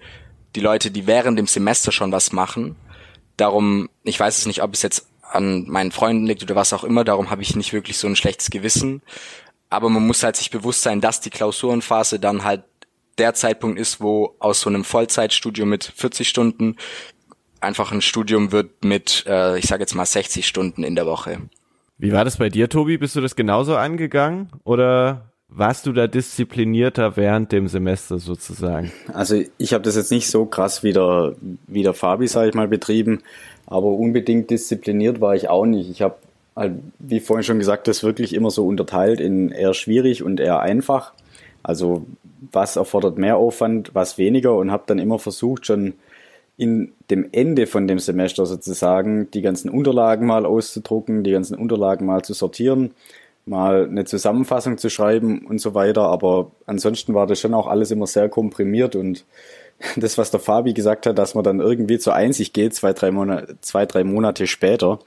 die 0.55 0.61
Leute, 0.61 0.91
die 0.91 1.07
während 1.07 1.39
dem 1.39 1.47
Semester 1.47 1.93
schon 1.93 2.13
was 2.13 2.33
machen. 2.33 2.77
Darum, 3.37 3.91
ich 4.03 4.19
weiß 4.19 4.39
es 4.39 4.47
nicht, 4.47 4.63
ob 4.63 4.73
es 4.75 4.83
jetzt 4.83 5.07
an 5.23 5.69
meinen 5.69 5.93
Freunden 5.93 6.27
liegt 6.27 6.43
oder 6.43 6.57
was 6.57 6.73
auch 6.73 6.85
immer, 6.85 7.05
darum 7.05 7.31
habe 7.31 7.43
ich 7.43 7.55
nicht 7.55 7.73
wirklich 7.73 7.99
so 7.99 8.07
ein 8.07 8.17
schlechtes 8.17 8.51
Gewissen. 8.51 9.03
Aber 9.69 9.89
man 9.89 10.07
muss 10.07 10.23
halt 10.23 10.37
sich 10.37 10.51
bewusst 10.51 10.83
sein, 10.83 11.01
dass 11.01 11.21
die 11.21 11.31
Klausurenphase 11.31 12.19
dann 12.19 12.43
halt 12.43 12.65
der 13.19 13.35
Zeitpunkt 13.35 13.79
ist, 13.79 14.01
wo 14.01 14.35
aus 14.39 14.63
so 14.63 14.71
einem 14.71 14.83
Vollzeitstudium 14.83 15.69
mit 15.69 15.85
40 15.85 16.29
Stunden 16.29 16.76
einfach 17.61 17.93
ein 17.93 18.02
Studium 18.02 18.52
wird 18.52 18.85
mit, 18.85 19.25
äh, 19.26 19.59
ich 19.59 19.67
sage 19.67 19.83
jetzt 19.83 19.95
mal 19.95 20.07
60 20.07 20.47
Stunden 20.47 20.83
in 20.83 20.95
der 20.95 21.07
Woche. 21.07 21.38
Wie 21.99 22.12
war 22.12 22.25
das 22.25 22.38
bei 22.38 22.49
dir, 22.49 22.69
Tobi? 22.69 22.97
Bist 22.97 23.17
du 23.17 23.21
das 23.21 23.37
genauso 23.37 23.76
angegangen 23.76 24.49
oder 24.64 25.31
warst 25.49 25.87
du 25.87 25.93
da 25.93 26.07
disziplinierter 26.07 27.17
während 27.17 27.52
dem 27.52 27.69
Semester 27.69 28.19
sozusagen? 28.19 28.93
Also 29.12 29.43
ich 29.59 29.75
habe 29.75 29.85
das 29.85 29.97
jetzt 29.97 30.11
nicht 30.11 30.29
so 30.29 30.47
krass 30.47 30.83
wie 30.83 30.93
der, 30.93 31.35
wie 31.67 31.83
der 31.83 31.93
Fabi, 31.93 32.29
sage 32.29 32.49
ich 32.49 32.55
mal, 32.55 32.69
betrieben, 32.69 33.21
aber 33.67 33.88
unbedingt 33.88 34.50
diszipliniert 34.50 35.21
war 35.21 35.35
ich 35.35 35.49
auch 35.49 35.67
nicht. 35.67 35.90
Ich 35.90 36.02
habe 36.02 36.17
halt, 36.57 36.75
wie 36.99 37.21
vorhin 37.21 37.45
schon 37.45 37.59
gesagt, 37.59 37.88
das 37.88 38.02
wirklich 38.02 38.33
immer 38.33 38.50
so 38.50 38.67
unterteilt 38.67 39.21
in 39.21 39.50
eher 39.50 39.75
schwierig 39.75 40.23
und 40.23 40.40
eher 40.40 40.61
einfach. 40.61 41.12
Also 41.62 42.07
was 42.52 42.76
erfordert 42.76 43.19
mehr 43.19 43.37
Aufwand, 43.37 43.90
was 43.93 44.17
weniger 44.17 44.57
und 44.57 44.71
habe 44.71 44.85
dann 44.87 44.99
immer 44.99 45.19
versucht, 45.19 45.67
schon 45.67 45.95
in 46.61 46.93
dem 47.11 47.26
Ende 47.33 47.67
von 47.67 47.88
dem 47.88 47.99
Semester 47.99 48.45
sozusagen 48.45 49.31
die 49.31 49.40
ganzen 49.40 49.71
Unterlagen 49.71 50.26
mal 50.26 50.45
auszudrucken, 50.45 51.25
die 51.25 51.31
ganzen 51.31 51.57
Unterlagen 51.57 52.05
mal 52.05 52.23
zu 52.23 52.35
sortieren, 52.35 52.90
mal 53.47 53.87
eine 53.87 54.05
Zusammenfassung 54.05 54.76
zu 54.76 54.90
schreiben 54.90 55.47
und 55.47 55.59
so 55.59 55.73
weiter. 55.73 56.02
Aber 56.02 56.50
ansonsten 56.67 57.14
war 57.14 57.26
das 57.26 57.40
schon 57.40 57.55
auch 57.55 57.67
alles 57.67 57.90
immer 57.90 58.07
sehr 58.07 58.29
komprimiert 58.29 58.95
und 58.95 59.25
das, 59.97 60.19
was 60.19 60.31
der 60.31 60.40
Fabi 60.40 60.75
gesagt 60.75 61.07
hat, 61.07 61.19
dass 61.19 61.35
man 61.35 61.45
dann 61.45 61.61
irgendwie 61.61 61.99
zur 61.99 62.14
Einsicht 62.14 62.52
geht, 62.52 62.75
zwei, 62.75 62.93
drei 62.93 63.11
Monate, 63.11 63.57
zwei, 63.62 63.87
drei 63.87 64.05
Monate 64.05 64.47
später 64.47 64.99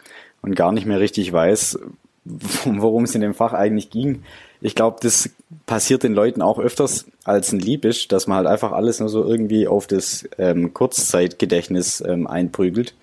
und 0.42 0.56
gar 0.56 0.72
nicht 0.72 0.88
mehr 0.88 1.00
richtig 1.00 1.32
weiß, 1.32 1.78
worum 2.66 3.04
es 3.04 3.14
in 3.14 3.22
dem 3.22 3.36
Fach 3.36 3.54
eigentlich 3.54 3.92
ging, 3.92 4.24
ich 4.64 4.76
glaube, 4.76 4.98
das 5.02 5.30
passiert 5.66 6.04
den 6.04 6.14
Leuten 6.14 6.42
auch 6.42 6.58
öfters 6.58 7.06
als 7.26 7.52
ein 7.52 7.60
Liebisch, 7.60 8.08
dass 8.08 8.28
man 8.28 8.38
halt 8.38 8.48
einfach 8.48 8.72
alles 8.72 9.02
nur 9.02 9.10
so 9.10 9.26
irgendwie 9.26 9.68
auf 9.68 9.88
das 9.88 10.28
ähm, 10.38 10.74
Kurzzeitgedächtnis 10.74 12.02
ähm, 12.02 12.28
einprügelt. 12.28 12.96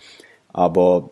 Aber 0.55 1.11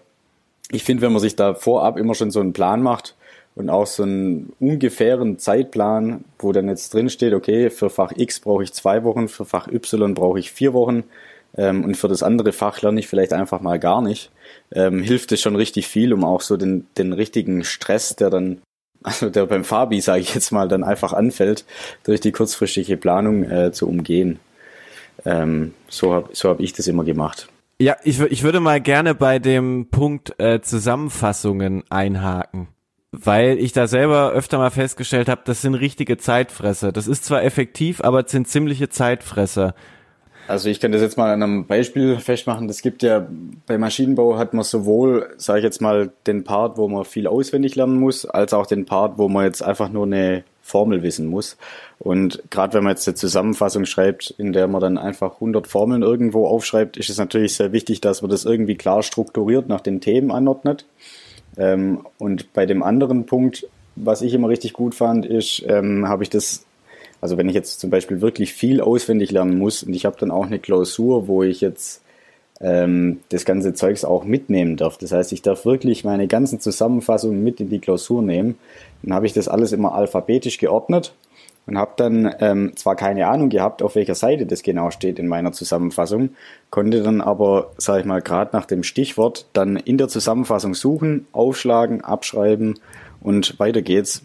ich 0.70 0.84
finde, 0.84 1.02
wenn 1.02 1.12
man 1.12 1.20
sich 1.20 1.36
da 1.36 1.52
vorab 1.52 1.98
immer 1.98 2.14
schon 2.14 2.30
so 2.30 2.40
einen 2.40 2.54
Plan 2.54 2.82
macht 2.82 3.14
und 3.56 3.68
auch 3.68 3.86
so 3.86 4.04
einen 4.04 4.54
ungefähren 4.58 5.38
Zeitplan, 5.38 6.24
wo 6.38 6.52
dann 6.52 6.68
jetzt 6.68 6.94
drin 6.94 7.10
steht, 7.10 7.34
okay, 7.34 7.68
für 7.68 7.90
Fach 7.90 8.12
X 8.16 8.40
brauche 8.40 8.62
ich 8.64 8.72
zwei 8.72 9.04
Wochen, 9.04 9.28
für 9.28 9.44
Fach 9.44 9.68
Y 9.68 10.14
brauche 10.14 10.38
ich 10.38 10.50
vier 10.50 10.72
Wochen 10.72 11.04
ähm, 11.58 11.84
und 11.84 11.98
für 11.98 12.08
das 12.08 12.22
andere 12.22 12.52
Fach 12.52 12.80
lerne 12.80 13.00
ich 13.00 13.08
vielleicht 13.08 13.34
einfach 13.34 13.60
mal 13.60 13.78
gar 13.78 14.00
nicht, 14.00 14.30
ähm, 14.72 15.02
hilft 15.02 15.30
es 15.30 15.42
schon 15.42 15.56
richtig 15.56 15.88
viel, 15.88 16.14
um 16.14 16.24
auch 16.24 16.40
so 16.40 16.56
den, 16.56 16.86
den 16.96 17.12
richtigen 17.12 17.64
Stress, 17.64 18.16
der 18.16 18.30
dann 18.30 18.62
also 19.02 19.30
der 19.30 19.46
beim 19.46 19.64
Fabi, 19.64 20.00
sage 20.00 20.20
ich 20.20 20.34
jetzt 20.34 20.50
mal, 20.50 20.68
dann 20.68 20.84
einfach 20.84 21.12
anfällt, 21.12 21.64
durch 22.04 22.20
die 22.20 22.32
kurzfristige 22.32 22.96
Planung 22.96 23.44
äh, 23.44 23.72
zu 23.72 23.88
umgehen. 23.88 24.38
Ähm, 25.24 25.74
so 25.88 26.14
habe 26.14 26.30
so 26.32 26.48
hab 26.48 26.60
ich 26.60 26.72
das 26.72 26.86
immer 26.86 27.04
gemacht. 27.04 27.48
Ja, 27.80 27.96
ich, 28.02 28.20
ich 28.20 28.42
würde 28.42 28.60
mal 28.60 28.80
gerne 28.80 29.14
bei 29.14 29.38
dem 29.38 29.88
Punkt 29.90 30.38
äh, 30.40 30.60
Zusammenfassungen 30.60 31.84
einhaken. 31.90 32.68
weil 33.12 33.58
ich 33.58 33.72
da 33.72 33.86
selber 33.86 34.32
öfter 34.32 34.58
mal 34.58 34.70
festgestellt 34.70 35.28
habe, 35.28 35.42
das 35.44 35.62
sind 35.62 35.74
richtige 35.74 36.18
Zeitfresser. 36.18 36.92
Das 36.92 37.08
ist 37.08 37.24
zwar 37.24 37.42
effektiv, 37.42 38.02
aber 38.02 38.24
es 38.24 38.30
sind 38.30 38.48
ziemliche 38.48 38.88
Zeitfresser. 38.88 39.74
Also 40.48 40.70
ich 40.70 40.80
kann 40.80 40.92
das 40.92 41.02
jetzt 41.02 41.18
mal 41.18 41.30
an 41.30 41.42
einem 41.42 41.66
Beispiel 41.66 42.16
festmachen. 42.16 42.68
Das 42.68 42.80
gibt 42.80 43.02
ja 43.02 43.26
bei 43.66 43.76
Maschinenbau 43.76 44.38
hat 44.38 44.54
man 44.54 44.64
sowohl, 44.64 45.34
sage 45.36 45.58
ich 45.58 45.64
jetzt 45.64 45.82
mal, 45.82 46.10
den 46.26 46.42
Part, 46.42 46.78
wo 46.78 46.88
man 46.88 47.04
viel 47.04 47.26
auswendig 47.26 47.76
lernen 47.76 48.00
muss, 48.00 48.24
als 48.24 48.54
auch 48.54 48.66
den 48.66 48.86
Part, 48.86 49.18
wo 49.18 49.28
man 49.28 49.44
jetzt 49.44 49.62
einfach 49.62 49.90
nur 49.90 50.06
eine 50.06 50.44
Formel 50.62 51.02
wissen 51.02 51.26
muss. 51.26 51.58
Und 51.98 52.42
gerade 52.50 52.72
wenn 52.72 52.84
man 52.84 52.92
jetzt 52.92 53.06
eine 53.06 53.14
Zusammenfassung 53.14 53.84
schreibt, 53.84 54.30
in 54.38 54.54
der 54.54 54.68
man 54.68 54.80
dann 54.80 54.96
einfach 54.96 55.34
100 55.34 55.66
Formeln 55.66 56.00
irgendwo 56.00 56.46
aufschreibt, 56.46 56.96
ist 56.96 57.10
es 57.10 57.18
natürlich 57.18 57.54
sehr 57.54 57.72
wichtig, 57.72 58.00
dass 58.00 58.22
man 58.22 58.30
das 58.30 58.46
irgendwie 58.46 58.76
klar 58.76 59.02
strukturiert 59.02 59.68
nach 59.68 59.82
den 59.82 60.00
Themen 60.00 60.30
anordnet. 60.30 60.86
Ähm, 61.58 62.06
und 62.16 62.54
bei 62.54 62.64
dem 62.64 62.82
anderen 62.82 63.26
Punkt, 63.26 63.66
was 63.96 64.22
ich 64.22 64.32
immer 64.32 64.48
richtig 64.48 64.72
gut 64.72 64.94
fand, 64.94 65.26
ist, 65.26 65.62
ähm, 65.68 66.08
habe 66.08 66.22
ich 66.22 66.30
das 66.30 66.64
also 67.20 67.36
wenn 67.36 67.48
ich 67.48 67.54
jetzt 67.54 67.80
zum 67.80 67.90
Beispiel 67.90 68.20
wirklich 68.20 68.52
viel 68.52 68.80
auswendig 68.80 69.30
lernen 69.30 69.58
muss 69.58 69.82
und 69.82 69.94
ich 69.94 70.04
habe 70.04 70.16
dann 70.18 70.30
auch 70.30 70.46
eine 70.46 70.58
Klausur, 70.58 71.28
wo 71.28 71.42
ich 71.42 71.60
jetzt 71.60 72.02
ähm, 72.60 73.20
das 73.28 73.44
ganze 73.44 73.74
Zeugs 73.74 74.04
auch 74.04 74.24
mitnehmen 74.24 74.76
darf. 74.76 74.98
Das 74.98 75.12
heißt, 75.12 75.32
ich 75.32 75.42
darf 75.42 75.64
wirklich 75.64 76.04
meine 76.04 76.26
ganzen 76.26 76.60
Zusammenfassungen 76.60 77.42
mit 77.42 77.60
in 77.60 77.70
die 77.70 77.78
Klausur 77.78 78.22
nehmen. 78.22 78.58
Dann 79.02 79.14
habe 79.14 79.26
ich 79.26 79.32
das 79.32 79.48
alles 79.48 79.72
immer 79.72 79.94
alphabetisch 79.94 80.58
geordnet 80.58 81.14
und 81.66 81.76
habe 81.76 81.92
dann 81.96 82.34
ähm, 82.40 82.72
zwar 82.76 82.96
keine 82.96 83.28
Ahnung 83.28 83.50
gehabt, 83.50 83.82
auf 83.82 83.94
welcher 83.94 84.14
Seite 84.14 84.46
das 84.46 84.62
genau 84.62 84.90
steht 84.90 85.18
in 85.18 85.28
meiner 85.28 85.52
Zusammenfassung, 85.52 86.30
konnte 86.70 87.02
dann 87.02 87.20
aber, 87.20 87.72
sage 87.76 88.00
ich 88.00 88.06
mal, 88.06 88.22
gerade 88.22 88.56
nach 88.56 88.64
dem 88.64 88.82
Stichwort 88.82 89.46
dann 89.52 89.76
in 89.76 89.98
der 89.98 90.08
Zusammenfassung 90.08 90.74
suchen, 90.74 91.26
aufschlagen, 91.32 92.00
abschreiben 92.02 92.78
und 93.20 93.58
weiter 93.58 93.82
geht's. 93.82 94.22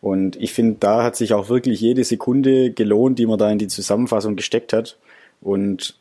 Und 0.00 0.36
ich 0.36 0.52
finde, 0.52 0.76
da 0.78 1.02
hat 1.02 1.16
sich 1.16 1.34
auch 1.34 1.48
wirklich 1.48 1.80
jede 1.80 2.04
Sekunde 2.04 2.72
gelohnt, 2.72 3.18
die 3.18 3.26
man 3.26 3.38
da 3.38 3.50
in 3.50 3.58
die 3.58 3.66
Zusammenfassung 3.66 4.36
gesteckt 4.36 4.72
hat. 4.72 4.96
Und 5.40 5.98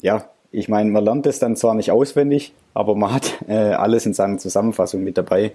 ja, 0.00 0.30
ich 0.52 0.68
meine, 0.68 0.90
man 0.90 1.04
lernt 1.04 1.26
es 1.26 1.38
dann 1.38 1.56
zwar 1.56 1.74
nicht 1.74 1.90
auswendig, 1.90 2.52
aber 2.74 2.94
man 2.94 3.12
hat 3.12 3.38
äh, 3.46 3.52
alles 3.52 4.06
in 4.06 4.14
seiner 4.14 4.38
Zusammenfassung 4.38 5.04
mit 5.04 5.18
dabei. 5.18 5.52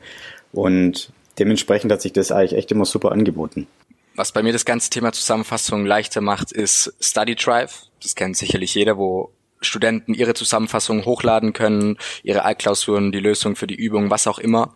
Und 0.52 1.12
dementsprechend 1.40 1.92
hat 1.92 2.02
sich 2.02 2.14
das 2.14 2.32
eigentlich 2.32 2.54
echt 2.54 2.72
immer 2.72 2.86
super 2.86 3.12
angeboten. 3.12 3.68
Was 4.16 4.32
bei 4.32 4.44
mir 4.44 4.54
das 4.54 4.64
ganze 4.64 4.90
Thema 4.90 5.12
Zusammenfassung 5.12 5.86
leichter 5.86 6.22
macht, 6.22 6.52
ist 6.52 6.94
Study 7.02 7.36
Drive. 7.36 7.84
Das 8.02 8.16
kennt 8.16 8.38
sicherlich 8.38 8.74
jeder, 8.76 8.98
wo 8.98 9.32
Studenten 9.60 10.14
ihre 10.14 10.34
Zusammenfassung 10.34 11.04
hochladen 11.04 11.52
können, 11.52 11.98
ihre 12.24 12.46
Altklausuren, 12.46 13.12
die 13.12 13.20
Lösung 13.20 13.56
für 13.56 13.68
die 13.68 13.76
Übung, 13.76 14.10
was 14.10 14.28
auch 14.28 14.40
immer. 14.40 14.76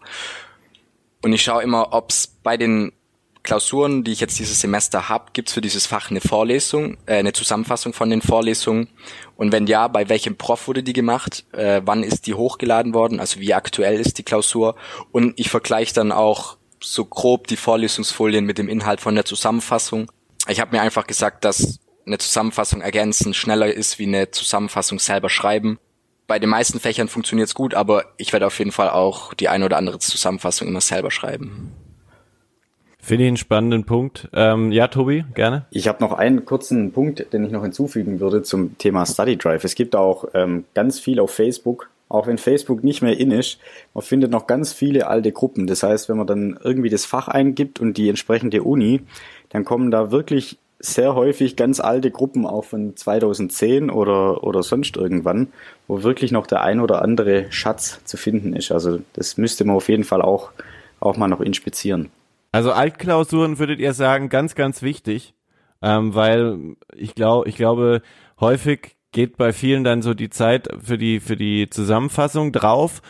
Und 1.21 1.33
ich 1.33 1.41
schaue 1.41 1.63
immer, 1.63 1.93
ob 1.93 2.11
es 2.11 2.27
bei 2.27 2.57
den 2.57 2.93
Klausuren, 3.43 4.03
die 4.03 4.11
ich 4.11 4.19
jetzt 4.19 4.37
dieses 4.39 4.61
Semester 4.61 5.09
habe, 5.09 5.31
gibt 5.33 5.47
es 5.47 5.53
für 5.53 5.61
dieses 5.61 5.85
Fach 5.85 6.11
eine 6.11 6.21
Vorlesung, 6.21 6.97
äh, 7.05 7.15
eine 7.15 7.33
Zusammenfassung 7.33 7.93
von 7.93 8.09
den 8.09 8.21
Vorlesungen. 8.21 8.89
Und 9.37 9.51
wenn 9.51 9.65
ja, 9.67 9.87
bei 9.87 10.09
welchem 10.09 10.37
Prof 10.37 10.67
wurde 10.67 10.83
die 10.83 10.93
gemacht? 10.93 11.45
Äh, 11.53 11.81
wann 11.85 12.03
ist 12.03 12.27
die 12.27 12.33
hochgeladen 12.33 12.93
worden? 12.93 13.19
Also 13.19 13.39
wie 13.39 13.53
aktuell 13.53 13.99
ist 13.99 14.17
die 14.17 14.23
Klausur? 14.23 14.75
Und 15.11 15.39
ich 15.39 15.49
vergleiche 15.49 15.93
dann 15.93 16.11
auch 16.11 16.57
so 16.81 17.05
grob 17.05 17.47
die 17.47 17.57
Vorlesungsfolien 17.57 18.45
mit 18.45 18.57
dem 18.57 18.69
Inhalt 18.69 19.01
von 19.01 19.15
der 19.15 19.25
Zusammenfassung. 19.25 20.11
Ich 20.47 20.59
habe 20.59 20.75
mir 20.75 20.81
einfach 20.81 21.07
gesagt, 21.07 21.43
dass 21.43 21.79
eine 22.05 22.17
Zusammenfassung 22.17 22.81
ergänzen 22.81 23.33
schneller 23.33 23.73
ist 23.73 23.99
wie 23.99 24.07
eine 24.07 24.31
Zusammenfassung 24.31 24.99
selber 24.99 25.29
schreiben 25.29 25.79
bei 26.29 26.39
den 26.39 26.49
meisten 26.49 26.79
Fächern 26.79 27.07
funktioniert 27.09 27.47
es 27.49 27.55
gut, 27.55 27.73
aber 27.73 28.05
ich 28.17 28.31
werde 28.31 28.45
auf 28.45 28.57
jeden 28.59 28.71
Fall 28.71 28.91
auch 28.91 29.33
die 29.33 29.49
eine 29.49 29.65
oder 29.65 29.77
andere 29.77 29.97
Zusammenfassung 29.97 30.67
immer 30.67 30.79
selber 30.79 31.09
schreiben. 31.09 31.71
Finde 32.99 33.23
ich 33.23 33.29
einen 33.29 33.37
spannenden 33.37 33.83
Punkt. 33.85 34.29
Ähm, 34.33 34.71
ja, 34.71 34.87
Tobi, 34.87 35.25
gerne. 35.33 35.65
Ich 35.71 35.87
habe 35.87 36.03
noch 36.03 36.13
einen 36.13 36.45
kurzen 36.45 36.91
Punkt, 36.91 37.33
den 37.33 37.43
ich 37.45 37.51
noch 37.51 37.63
hinzufügen 37.63 38.19
würde 38.19 38.43
zum 38.43 38.77
Thema 38.77 39.07
Study 39.07 39.37
Drive. 39.37 39.63
Es 39.63 39.73
gibt 39.73 39.95
auch 39.95 40.25
ähm, 40.35 40.65
ganz 40.75 40.99
viel 40.99 41.19
auf 41.19 41.31
Facebook, 41.31 41.89
auch 42.09 42.27
wenn 42.27 42.37
Facebook 42.37 42.83
nicht 42.83 43.01
mehr 43.01 43.17
in 43.17 43.31
ist. 43.31 43.57
Man 43.95 44.03
findet 44.03 44.29
noch 44.29 44.45
ganz 44.45 44.71
viele 44.71 45.07
alte 45.07 45.31
Gruppen. 45.31 45.65
Das 45.65 45.81
heißt, 45.81 46.09
wenn 46.09 46.17
man 46.17 46.27
dann 46.27 46.59
irgendwie 46.63 46.89
das 46.89 47.05
Fach 47.05 47.27
eingibt 47.27 47.79
und 47.79 47.97
die 47.97 48.07
entsprechende 48.07 48.61
Uni, 48.61 49.01
dann 49.49 49.65
kommen 49.65 49.89
da 49.89 50.11
wirklich 50.11 50.59
sehr 50.79 51.13
häufig 51.13 51.55
ganz 51.55 51.79
alte 51.79 52.09
Gruppen 52.09 52.45
auch 52.45 52.63
von 52.63 52.95
2010 52.95 53.89
oder, 53.89 54.43
oder 54.43 54.63
sonst 54.63 54.95
irgendwann, 54.95 55.49
wo 55.87 56.03
wirklich 56.03 56.31
noch 56.31 56.47
der 56.47 56.61
ein 56.61 56.79
oder 56.79 57.01
andere 57.01 57.51
Schatz 57.51 58.01
zu 58.05 58.15
finden 58.15 58.53
ist. 58.53 58.71
Also 58.71 58.99
das 59.13 59.37
müsste 59.37 59.65
man 59.65 59.75
auf 59.75 59.89
jeden 59.89 60.05
Fall 60.05 60.21
auch, 60.21 60.51
auch 60.99 61.17
mal 61.17 61.27
noch 61.27 61.41
inspizieren. 61.41 62.09
Also 62.51 62.71
Altklausuren 62.71 63.59
würdet 63.59 63.79
ihr 63.79 63.93
sagen, 63.93 64.29
ganz, 64.29 64.55
ganz 64.55 64.81
wichtig, 64.81 65.33
ähm, 65.81 66.15
weil 66.15 66.75
ich 66.95 67.13
glaube, 67.13 67.47
ich 67.49 67.55
glaube, 67.55 68.01
häufig 68.39 68.95
geht 69.11 69.37
bei 69.37 69.53
vielen 69.53 69.83
dann 69.83 70.01
so 70.01 70.13
die 70.13 70.29
Zeit 70.29 70.69
für 70.81 70.97
die, 70.97 71.19
für 71.19 71.35
die 71.35 71.69
Zusammenfassung 71.69 72.51
drauf 72.51 73.01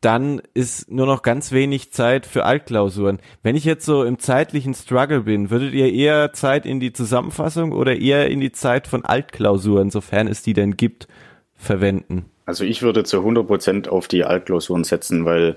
dann 0.00 0.40
ist 0.54 0.90
nur 0.90 1.06
noch 1.06 1.22
ganz 1.22 1.50
wenig 1.50 1.92
Zeit 1.92 2.24
für 2.24 2.44
Altklausuren. 2.44 3.18
Wenn 3.42 3.56
ich 3.56 3.64
jetzt 3.64 3.84
so 3.84 4.04
im 4.04 4.18
zeitlichen 4.18 4.74
Struggle 4.74 5.22
bin, 5.22 5.50
würdet 5.50 5.74
ihr 5.74 5.92
eher 5.92 6.32
Zeit 6.32 6.66
in 6.66 6.78
die 6.78 6.92
Zusammenfassung 6.92 7.72
oder 7.72 7.96
eher 7.96 8.30
in 8.30 8.40
die 8.40 8.52
Zeit 8.52 8.86
von 8.86 9.04
Altklausuren, 9.04 9.90
sofern 9.90 10.28
es 10.28 10.42
die 10.42 10.52
denn 10.52 10.76
gibt, 10.76 11.08
verwenden? 11.56 12.26
Also 12.46 12.64
ich 12.64 12.82
würde 12.82 13.02
zu 13.04 13.18
100 13.18 13.46
Prozent 13.46 13.88
auf 13.88 14.08
die 14.08 14.24
Altklausuren 14.24 14.84
setzen, 14.84 15.24
weil 15.24 15.56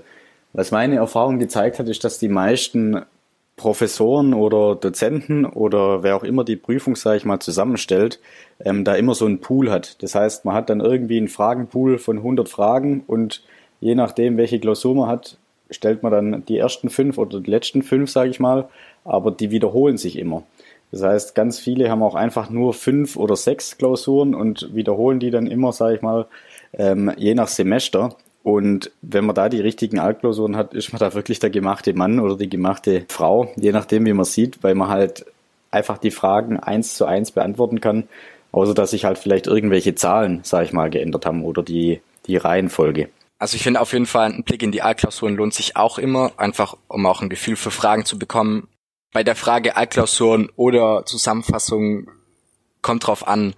was 0.52 0.70
meine 0.70 0.96
Erfahrung 0.96 1.38
gezeigt 1.38 1.78
hat, 1.78 1.88
ist, 1.88 2.04
dass 2.04 2.18
die 2.18 2.28
meisten 2.28 3.02
Professoren 3.56 4.34
oder 4.34 4.74
Dozenten 4.74 5.44
oder 5.44 6.02
wer 6.02 6.16
auch 6.16 6.24
immer 6.24 6.44
die 6.44 6.56
Prüfung, 6.56 6.96
sage 6.96 7.18
ich 7.18 7.24
mal, 7.24 7.38
zusammenstellt, 7.38 8.18
ähm, 8.60 8.84
da 8.84 8.94
immer 8.94 9.14
so 9.14 9.24
einen 9.24 9.40
Pool 9.40 9.70
hat. 9.70 10.02
Das 10.02 10.14
heißt, 10.14 10.44
man 10.44 10.54
hat 10.54 10.68
dann 10.68 10.80
irgendwie 10.80 11.18
einen 11.18 11.28
Fragenpool 11.28 11.98
von 11.98 12.18
100 12.18 12.48
Fragen 12.48 13.04
und 13.06 13.42
je 13.82 13.96
nachdem, 13.96 14.36
welche 14.38 14.60
Klausur 14.60 14.94
man 14.94 15.08
hat, 15.08 15.36
stellt 15.70 16.02
man 16.02 16.12
dann 16.12 16.44
die 16.46 16.56
ersten 16.56 16.88
fünf 16.88 17.18
oder 17.18 17.40
die 17.40 17.50
letzten 17.50 17.82
fünf, 17.82 18.10
sage 18.10 18.30
ich 18.30 18.40
mal, 18.40 18.68
aber 19.04 19.32
die 19.32 19.50
wiederholen 19.50 19.98
sich 19.98 20.18
immer. 20.18 20.44
Das 20.92 21.02
heißt, 21.02 21.34
ganz 21.34 21.58
viele 21.58 21.90
haben 21.90 22.02
auch 22.02 22.14
einfach 22.14 22.48
nur 22.48 22.74
fünf 22.74 23.16
oder 23.16 23.34
sechs 23.34 23.78
Klausuren 23.78 24.34
und 24.34 24.74
wiederholen 24.74 25.18
die 25.18 25.30
dann 25.30 25.46
immer, 25.46 25.72
sage 25.72 25.96
ich 25.96 26.02
mal, 26.02 26.26
ähm, 26.74 27.10
je 27.16 27.34
nach 27.34 27.48
Semester. 27.48 28.14
Und 28.44 28.90
wenn 29.02 29.24
man 29.24 29.34
da 29.34 29.48
die 29.48 29.60
richtigen 29.60 29.98
Altklausuren 29.98 30.56
hat, 30.56 30.74
ist 30.74 30.92
man 30.92 31.00
da 31.00 31.14
wirklich 31.14 31.40
der 31.40 31.50
gemachte 31.50 31.94
Mann 31.94 32.20
oder 32.20 32.36
die 32.36 32.50
gemachte 32.50 33.04
Frau, 33.08 33.50
je 33.56 33.72
nachdem, 33.72 34.06
wie 34.06 34.12
man 34.12 34.24
sieht, 34.24 34.62
weil 34.62 34.74
man 34.74 34.88
halt 34.88 35.24
einfach 35.70 35.98
die 35.98 36.10
Fragen 36.10 36.60
eins 36.60 36.94
zu 36.94 37.04
eins 37.04 37.32
beantworten 37.32 37.80
kann, 37.80 38.04
außer 38.52 38.74
dass 38.74 38.90
sich 38.90 39.04
halt 39.04 39.18
vielleicht 39.18 39.46
irgendwelche 39.46 39.94
Zahlen, 39.94 40.40
sage 40.44 40.66
ich 40.66 40.72
mal, 40.72 40.90
geändert 40.90 41.26
haben 41.26 41.44
oder 41.44 41.62
die, 41.62 42.00
die 42.26 42.36
Reihenfolge. 42.36 43.08
Also 43.42 43.56
ich 43.56 43.64
finde 43.64 43.80
auf 43.80 43.92
jeden 43.92 44.06
Fall, 44.06 44.32
ein 44.32 44.44
Blick 44.44 44.62
in 44.62 44.70
die 44.70 44.82
Altklausuren 44.82 45.34
lohnt 45.34 45.52
sich 45.52 45.74
auch 45.74 45.98
immer, 45.98 46.30
einfach 46.36 46.76
um 46.86 47.04
auch 47.06 47.22
ein 47.22 47.28
Gefühl 47.28 47.56
für 47.56 47.72
Fragen 47.72 48.04
zu 48.04 48.16
bekommen. 48.16 48.68
Bei 49.12 49.24
der 49.24 49.34
Frage 49.34 49.74
Altklausuren 49.74 50.48
oder 50.54 51.04
Zusammenfassung 51.06 52.08
kommt 52.82 53.04
drauf 53.04 53.26
an. 53.26 53.56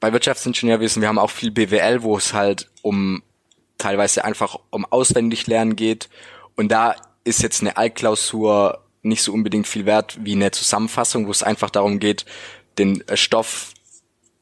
Bei 0.00 0.12
Wirtschaftsingenieurwesen, 0.12 1.00
wir 1.00 1.08
haben 1.08 1.18
auch 1.18 1.30
viel 1.30 1.50
BWL, 1.50 2.02
wo 2.02 2.14
es 2.18 2.34
halt 2.34 2.68
um 2.82 3.22
teilweise 3.78 4.22
einfach 4.22 4.58
um 4.68 4.84
auswendig 4.84 5.46
lernen 5.46 5.76
geht. 5.76 6.10
Und 6.54 6.70
da 6.70 6.94
ist 7.24 7.42
jetzt 7.42 7.62
eine 7.62 7.78
Altklausur 7.78 8.84
nicht 9.00 9.22
so 9.22 9.32
unbedingt 9.32 9.66
viel 9.66 9.86
wert 9.86 10.18
wie 10.20 10.32
eine 10.32 10.50
Zusammenfassung, 10.50 11.26
wo 11.26 11.30
es 11.30 11.42
einfach 11.42 11.70
darum 11.70 12.00
geht, 12.00 12.26
den 12.76 13.02
Stoff 13.14 13.72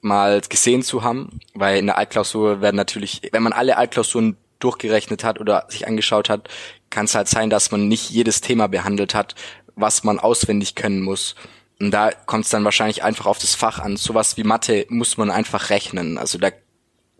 mal 0.00 0.40
gesehen 0.40 0.82
zu 0.82 1.04
haben, 1.04 1.38
weil 1.54 1.78
in 1.78 1.86
der 1.86 1.96
Altklausur 1.96 2.60
werden 2.60 2.76
natürlich, 2.76 3.22
wenn 3.30 3.44
man 3.44 3.52
alle 3.52 3.76
Altklausuren 3.76 4.36
durchgerechnet 4.58 5.24
hat 5.24 5.40
oder 5.40 5.66
sich 5.68 5.86
angeschaut 5.86 6.28
hat, 6.28 6.48
kann 6.90 7.04
es 7.04 7.14
halt 7.14 7.28
sein, 7.28 7.50
dass 7.50 7.70
man 7.70 7.88
nicht 7.88 8.10
jedes 8.10 8.40
Thema 8.40 8.66
behandelt 8.68 9.14
hat, 9.14 9.34
was 9.76 10.04
man 10.04 10.18
auswendig 10.18 10.74
können 10.74 11.02
muss. 11.02 11.34
Und 11.80 11.92
da 11.92 12.10
kommt 12.10 12.44
es 12.44 12.50
dann 12.50 12.64
wahrscheinlich 12.64 13.04
einfach 13.04 13.26
auf 13.26 13.38
das 13.38 13.54
Fach 13.54 13.78
an. 13.78 13.96
Sowas 13.96 14.36
wie 14.36 14.44
Mathe 14.44 14.86
muss 14.88 15.16
man 15.16 15.30
einfach 15.30 15.70
rechnen. 15.70 16.18
Also 16.18 16.38
da 16.38 16.50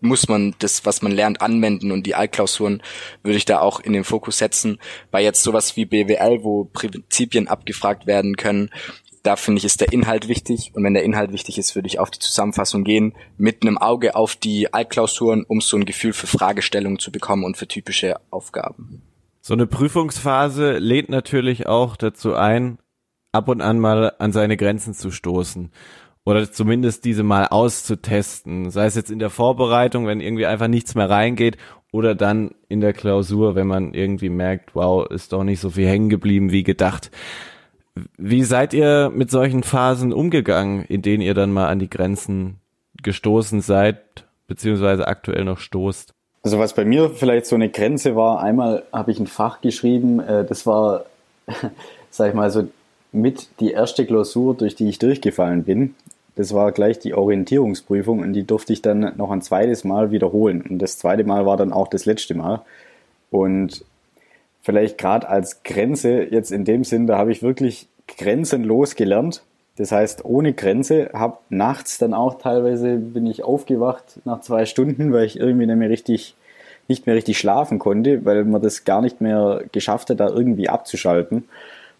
muss 0.01 0.27
man 0.27 0.55
das, 0.59 0.85
was 0.85 1.01
man 1.01 1.11
lernt, 1.11 1.41
anwenden 1.41 1.91
und 1.91 2.03
die 2.03 2.15
Altklausuren 2.15 2.81
würde 3.23 3.37
ich 3.37 3.45
da 3.45 3.59
auch 3.59 3.79
in 3.79 3.93
den 3.93 4.03
Fokus 4.03 4.37
setzen. 4.37 4.79
Bei 5.11 5.21
jetzt 5.21 5.43
sowas 5.43 5.75
wie 5.75 5.85
BWL, 5.85 6.43
wo 6.43 6.65
Prinzipien 6.65 7.47
abgefragt 7.47 8.07
werden 8.07 8.37
können, 8.37 8.69
da 9.23 9.35
finde 9.35 9.59
ich, 9.59 9.65
ist 9.65 9.81
der 9.81 9.91
Inhalt 9.91 10.27
wichtig. 10.27 10.71
Und 10.73 10.83
wenn 10.83 10.93
der 10.93 11.03
Inhalt 11.03 11.31
wichtig 11.31 11.57
ist, 11.57 11.75
würde 11.75 11.87
ich 11.87 11.99
auf 11.99 12.11
die 12.11 12.19
Zusammenfassung 12.19 12.83
gehen, 12.83 13.13
mit 13.37 13.61
einem 13.61 13.77
Auge 13.77 14.15
auf 14.15 14.35
die 14.35 14.73
Altklausuren, 14.73 15.43
um 15.47 15.61
so 15.61 15.77
ein 15.77 15.85
Gefühl 15.85 16.13
für 16.13 16.27
Fragestellungen 16.27 16.99
zu 16.99 17.11
bekommen 17.11 17.43
und 17.43 17.57
für 17.57 17.67
typische 17.67 18.15
Aufgaben. 18.31 19.01
So 19.41 19.53
eine 19.53 19.67
Prüfungsphase 19.67 20.77
lädt 20.77 21.09
natürlich 21.09 21.67
auch 21.67 21.95
dazu 21.95 22.33
ein, 22.33 22.77
ab 23.31 23.47
und 23.47 23.61
an 23.61 23.79
mal 23.79 24.13
an 24.19 24.31
seine 24.31 24.57
Grenzen 24.57 24.93
zu 24.93 25.11
stoßen. 25.11 25.71
Oder 26.25 26.51
zumindest 26.51 27.05
diese 27.05 27.23
mal 27.23 27.47
auszutesten. 27.47 28.69
Sei 28.69 28.85
es 28.85 28.95
jetzt 28.95 29.09
in 29.09 29.19
der 29.19 29.29
Vorbereitung, 29.29 30.05
wenn 30.05 30.19
irgendwie 30.19 30.45
einfach 30.45 30.67
nichts 30.67 30.93
mehr 30.93 31.09
reingeht, 31.09 31.57
oder 31.91 32.13
dann 32.13 32.51
in 32.67 32.81
der 32.81 32.93
Klausur, 32.93 33.55
wenn 33.55 33.67
man 33.67 33.93
irgendwie 33.93 34.29
merkt, 34.29 34.75
wow, 34.75 35.09
ist 35.09 35.33
doch 35.33 35.43
nicht 35.43 35.59
so 35.59 35.71
viel 35.71 35.87
hängen 35.87 36.09
geblieben 36.09 36.51
wie 36.51 36.63
gedacht. 36.63 37.09
Wie 38.17 38.43
seid 38.43 38.73
ihr 38.73 39.11
mit 39.13 39.31
solchen 39.31 39.63
Phasen 39.63 40.13
umgegangen, 40.13 40.85
in 40.85 41.01
denen 41.01 41.21
ihr 41.21 41.33
dann 41.33 41.51
mal 41.51 41.67
an 41.67 41.79
die 41.79 41.89
Grenzen 41.89 42.59
gestoßen 43.01 43.61
seid, 43.61 44.25
beziehungsweise 44.47 45.07
aktuell 45.07 45.45
noch 45.45 45.59
stoßt? 45.59 46.13
Also 46.41 46.59
was 46.59 46.73
bei 46.73 46.85
mir 46.85 47.09
vielleicht 47.09 47.45
so 47.45 47.55
eine 47.55 47.69
Grenze 47.69 48.15
war, 48.15 48.41
einmal 48.41 48.83
habe 48.93 49.11
ich 49.11 49.19
ein 49.19 49.27
Fach 49.27 49.61
geschrieben, 49.61 50.19
äh, 50.19 50.45
das 50.45 50.65
war, 50.65 51.05
sag 52.09 52.29
ich 52.29 52.33
mal, 52.33 52.49
so 52.49 52.67
mit 53.11 53.49
die 53.59 53.71
erste 53.71 54.05
Klausur, 54.05 54.55
durch 54.55 54.75
die 54.75 54.87
ich 54.87 54.99
durchgefallen 54.99 55.63
bin. 55.63 55.95
Das 56.35 56.53
war 56.53 56.71
gleich 56.71 56.99
die 56.99 57.13
Orientierungsprüfung 57.13 58.19
und 58.19 58.33
die 58.33 58.47
durfte 58.47 58.71
ich 58.71 58.81
dann 58.81 59.17
noch 59.17 59.31
ein 59.31 59.41
zweites 59.41 59.83
Mal 59.83 60.11
wiederholen. 60.11 60.61
Und 60.61 60.79
das 60.79 60.97
zweite 60.97 61.25
Mal 61.25 61.45
war 61.45 61.57
dann 61.57 61.73
auch 61.73 61.89
das 61.89 62.05
letzte 62.05 62.35
Mal. 62.35 62.61
Und 63.29 63.83
vielleicht 64.61 64.97
gerade 64.97 65.27
als 65.27 65.63
Grenze 65.63 66.23
jetzt 66.23 66.51
in 66.51 66.63
dem 66.63 66.85
Sinn, 66.85 67.07
da 67.07 67.17
habe 67.17 67.31
ich 67.33 67.43
wirklich 67.43 67.88
grenzenlos 68.17 68.95
gelernt. 68.95 69.43
Das 69.77 69.91
heißt, 69.91 70.25
ohne 70.25 70.53
Grenze, 70.53 71.09
habe 71.13 71.37
nachts 71.49 71.97
dann 71.97 72.13
auch 72.13 72.37
teilweise 72.37 72.97
bin 72.97 73.25
ich 73.25 73.43
aufgewacht 73.43 74.19
nach 74.25 74.41
zwei 74.41 74.65
Stunden, 74.65 75.13
weil 75.13 75.25
ich 75.25 75.39
irgendwie 75.39 75.65
nicht 75.65 75.77
mehr 75.77 75.89
richtig, 75.89 76.35
nicht 76.87 77.05
mehr 77.05 77.15
richtig 77.15 77.37
schlafen 77.37 77.79
konnte, 77.79 78.25
weil 78.25 78.43
man 78.43 78.61
das 78.61 78.83
gar 78.83 79.01
nicht 79.01 79.21
mehr 79.21 79.63
geschafft 79.71 80.09
hat, 80.09 80.19
da 80.19 80.27
irgendwie 80.27 80.67
abzuschalten. 80.67 81.45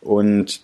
Und 0.02 0.62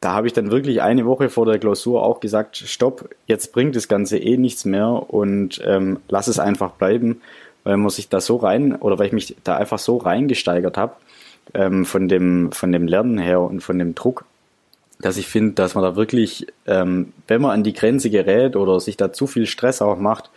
da 0.00 0.12
habe 0.12 0.26
ich 0.26 0.32
dann 0.32 0.50
wirklich 0.50 0.82
eine 0.82 1.06
Woche 1.06 1.28
vor 1.28 1.46
der 1.46 1.58
Klausur 1.58 2.02
auch 2.02 2.20
gesagt, 2.20 2.56
stopp, 2.56 3.08
jetzt 3.26 3.52
bringt 3.52 3.74
das 3.74 3.88
Ganze 3.88 4.18
eh 4.18 4.36
nichts 4.36 4.64
mehr 4.64 5.10
und 5.12 5.60
ähm, 5.66 5.98
lass 6.08 6.28
es 6.28 6.38
einfach 6.38 6.72
bleiben, 6.72 7.20
weil 7.64 7.76
man 7.78 7.90
sich 7.90 8.08
da 8.08 8.20
so 8.20 8.36
rein 8.36 8.76
oder 8.76 8.98
weil 8.98 9.06
ich 9.06 9.12
mich 9.12 9.36
da 9.44 9.56
einfach 9.56 9.78
so 9.78 9.96
reingesteigert 9.96 10.76
habe 10.76 10.94
ähm, 11.54 11.84
von 11.84 12.08
dem 12.08 12.52
von 12.52 12.70
dem 12.72 12.86
Lernen 12.86 13.18
her 13.18 13.40
und 13.40 13.60
von 13.60 13.78
dem 13.78 13.94
Druck, 13.94 14.24
dass 15.00 15.16
ich 15.16 15.26
finde, 15.26 15.54
dass 15.54 15.74
man 15.74 15.84
da 15.84 15.96
wirklich, 15.96 16.46
ähm, 16.66 17.12
wenn 17.26 17.40
man 17.40 17.52
an 17.52 17.64
die 17.64 17.72
Grenze 17.72 18.10
gerät 18.10 18.56
oder 18.56 18.80
sich 18.80 18.96
da 18.96 19.12
zu 19.12 19.26
viel 19.26 19.46
Stress 19.46 19.80
auch 19.80 19.98
macht, 19.98 20.30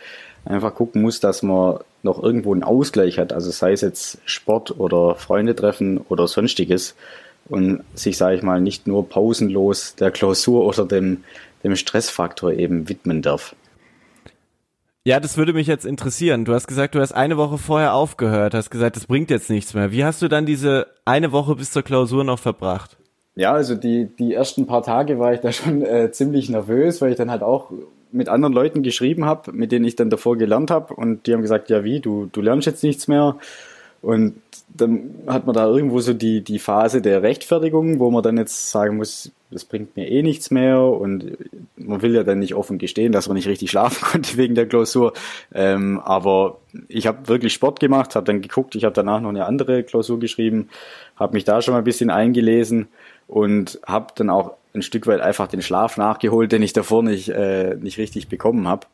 einfach 0.44 0.74
gucken 0.74 1.02
muss, 1.02 1.20
dass 1.20 1.42
man 1.42 1.78
noch 2.02 2.22
irgendwo 2.22 2.52
einen 2.52 2.64
Ausgleich 2.64 3.18
hat. 3.18 3.32
Also 3.32 3.50
sei 3.50 3.72
es 3.72 3.80
jetzt 3.80 4.18
Sport 4.24 4.78
oder 4.78 5.14
Freunde 5.14 5.54
treffen 5.54 5.98
oder 6.08 6.26
sonstiges 6.26 6.94
und 7.48 7.82
sich, 7.94 8.16
sage 8.16 8.36
ich 8.36 8.42
mal, 8.42 8.60
nicht 8.60 8.86
nur 8.86 9.08
pausenlos 9.08 9.94
der 9.96 10.10
Klausur 10.10 10.64
oder 10.64 10.84
dem, 10.84 11.24
dem 11.62 11.76
Stressfaktor 11.76 12.52
eben 12.52 12.88
widmen 12.88 13.22
darf. 13.22 13.54
Ja, 15.04 15.18
das 15.18 15.36
würde 15.36 15.52
mich 15.52 15.66
jetzt 15.66 15.84
interessieren. 15.84 16.44
Du 16.44 16.54
hast 16.54 16.68
gesagt, 16.68 16.94
du 16.94 17.00
hast 17.00 17.10
eine 17.10 17.36
Woche 17.36 17.58
vorher 17.58 17.94
aufgehört, 17.94 18.54
hast 18.54 18.70
gesagt, 18.70 18.94
das 18.94 19.06
bringt 19.06 19.30
jetzt 19.30 19.50
nichts 19.50 19.74
mehr. 19.74 19.90
Wie 19.90 20.04
hast 20.04 20.22
du 20.22 20.28
dann 20.28 20.46
diese 20.46 20.86
eine 21.04 21.32
Woche 21.32 21.56
bis 21.56 21.72
zur 21.72 21.82
Klausur 21.82 22.22
noch 22.22 22.38
verbracht? 22.38 22.96
Ja, 23.34 23.52
also 23.52 23.74
die, 23.74 24.06
die 24.06 24.34
ersten 24.34 24.66
paar 24.66 24.82
Tage 24.82 25.18
war 25.18 25.32
ich 25.32 25.40
da 25.40 25.52
schon 25.52 25.82
äh, 25.82 26.10
ziemlich 26.12 26.50
nervös, 26.50 27.00
weil 27.00 27.12
ich 27.12 27.16
dann 27.16 27.30
halt 27.30 27.42
auch 27.42 27.70
mit 28.10 28.28
anderen 28.28 28.52
Leuten 28.52 28.82
geschrieben 28.82 29.24
habe, 29.24 29.52
mit 29.52 29.72
denen 29.72 29.86
ich 29.86 29.96
dann 29.96 30.10
davor 30.10 30.36
gelernt 30.36 30.70
habe 30.70 30.94
und 30.94 31.26
die 31.26 31.32
haben 31.32 31.40
gesagt, 31.40 31.70
ja 31.70 31.82
wie, 31.82 32.00
du, 32.00 32.28
du 32.30 32.42
lernst 32.42 32.66
jetzt 32.66 32.82
nichts 32.82 33.08
mehr. 33.08 33.36
Und 34.02 34.34
dann 34.68 35.14
hat 35.28 35.46
man 35.46 35.54
da 35.54 35.66
irgendwo 35.66 36.00
so 36.00 36.12
die, 36.12 36.42
die 36.42 36.58
Phase 36.58 37.00
der 37.00 37.22
Rechtfertigung, 37.22 38.00
wo 38.00 38.10
man 38.10 38.22
dann 38.22 38.36
jetzt 38.36 38.70
sagen 38.70 38.96
muss, 38.96 39.30
das 39.50 39.64
bringt 39.64 39.96
mir 39.96 40.10
eh 40.10 40.22
nichts 40.22 40.50
mehr 40.50 40.82
und 40.82 41.36
man 41.76 42.02
will 42.02 42.14
ja 42.14 42.24
dann 42.24 42.40
nicht 42.40 42.54
offen 42.54 42.78
gestehen, 42.78 43.12
dass 43.12 43.28
man 43.28 43.36
nicht 43.36 43.46
richtig 43.46 43.70
schlafen 43.70 44.04
konnte 44.12 44.36
wegen 44.36 44.54
der 44.54 44.66
Klausur. 44.66 45.12
Ähm, 45.54 46.00
aber 46.00 46.58
ich 46.88 47.06
habe 47.06 47.28
wirklich 47.28 47.52
Sport 47.52 47.80
gemacht, 47.80 48.16
habe 48.16 48.26
dann 48.26 48.42
geguckt, 48.42 48.74
ich 48.74 48.84
habe 48.84 48.94
danach 48.94 49.20
noch 49.20 49.28
eine 49.28 49.46
andere 49.46 49.84
Klausur 49.84 50.18
geschrieben, 50.18 50.68
habe 51.16 51.34
mich 51.34 51.44
da 51.44 51.62
schon 51.62 51.72
mal 51.72 51.78
ein 51.78 51.84
bisschen 51.84 52.10
eingelesen 52.10 52.88
und 53.32 53.80
habe 53.86 54.08
dann 54.14 54.28
auch 54.28 54.52
ein 54.74 54.82
Stück 54.82 55.06
weit 55.06 55.22
einfach 55.22 55.48
den 55.48 55.62
Schlaf 55.62 55.96
nachgeholt, 55.96 56.52
den 56.52 56.60
ich 56.60 56.74
davor 56.74 57.02
nicht, 57.02 57.30
äh, 57.30 57.76
nicht 57.76 57.96
richtig 57.96 58.28
bekommen 58.28 58.68
habe. 58.68 58.86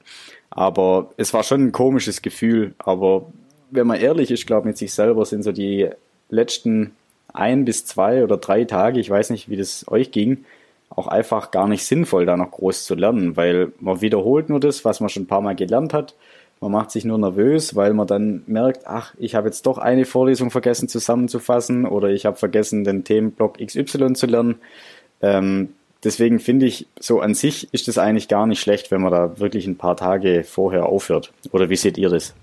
Aber 0.48 1.10
es 1.16 1.34
war 1.34 1.42
schon 1.42 1.66
ein 1.66 1.72
komisches 1.72 2.22
Gefühl. 2.22 2.72
Aber 2.78 3.26
wenn 3.72 3.88
man 3.88 3.98
ehrlich 3.98 4.30
ist, 4.30 4.46
glaube 4.46 4.60
ich, 4.60 4.66
mit 4.66 4.78
sich 4.78 4.94
selber 4.94 5.24
sind 5.24 5.42
so 5.42 5.50
die 5.50 5.90
letzten 6.30 6.92
ein 7.32 7.64
bis 7.64 7.84
zwei 7.84 8.22
oder 8.22 8.36
drei 8.36 8.62
Tage, 8.62 9.00
ich 9.00 9.10
weiß 9.10 9.30
nicht, 9.30 9.48
wie 9.48 9.56
das 9.56 9.84
euch 9.88 10.12
ging, 10.12 10.44
auch 10.88 11.08
einfach 11.08 11.50
gar 11.50 11.66
nicht 11.66 11.84
sinnvoll, 11.84 12.24
da 12.24 12.36
noch 12.36 12.52
groß 12.52 12.84
zu 12.84 12.94
lernen, 12.94 13.36
weil 13.36 13.72
man 13.80 14.00
wiederholt 14.00 14.50
nur 14.50 14.60
das, 14.60 14.84
was 14.84 15.00
man 15.00 15.08
schon 15.08 15.24
ein 15.24 15.28
paar 15.28 15.40
Mal 15.42 15.56
gelernt 15.56 15.92
hat. 15.92 16.14
Man 16.60 16.72
macht 16.72 16.90
sich 16.90 17.04
nur 17.04 17.18
nervös, 17.18 17.76
weil 17.76 17.94
man 17.94 18.06
dann 18.06 18.42
merkt, 18.46 18.86
ach, 18.86 19.14
ich 19.18 19.34
habe 19.34 19.48
jetzt 19.48 19.66
doch 19.66 19.78
eine 19.78 20.04
Vorlesung 20.04 20.50
vergessen 20.50 20.88
zusammenzufassen 20.88 21.86
oder 21.86 22.08
ich 22.08 22.26
habe 22.26 22.36
vergessen, 22.36 22.84
den 22.84 23.04
Themenblock 23.04 23.58
XY 23.58 24.14
zu 24.14 24.26
lernen. 24.26 24.56
Ähm, 25.20 25.74
deswegen 26.02 26.40
finde 26.40 26.66
ich, 26.66 26.86
so 26.98 27.20
an 27.20 27.34
sich 27.34 27.72
ist 27.72 27.86
es 27.88 27.98
eigentlich 27.98 28.28
gar 28.28 28.46
nicht 28.46 28.60
schlecht, 28.60 28.90
wenn 28.90 29.02
man 29.02 29.12
da 29.12 29.38
wirklich 29.38 29.66
ein 29.66 29.78
paar 29.78 29.96
Tage 29.96 30.42
vorher 30.44 30.86
aufhört. 30.86 31.32
Oder 31.52 31.70
wie 31.70 31.76
seht 31.76 31.96
ihr 31.96 32.08
das? 32.08 32.34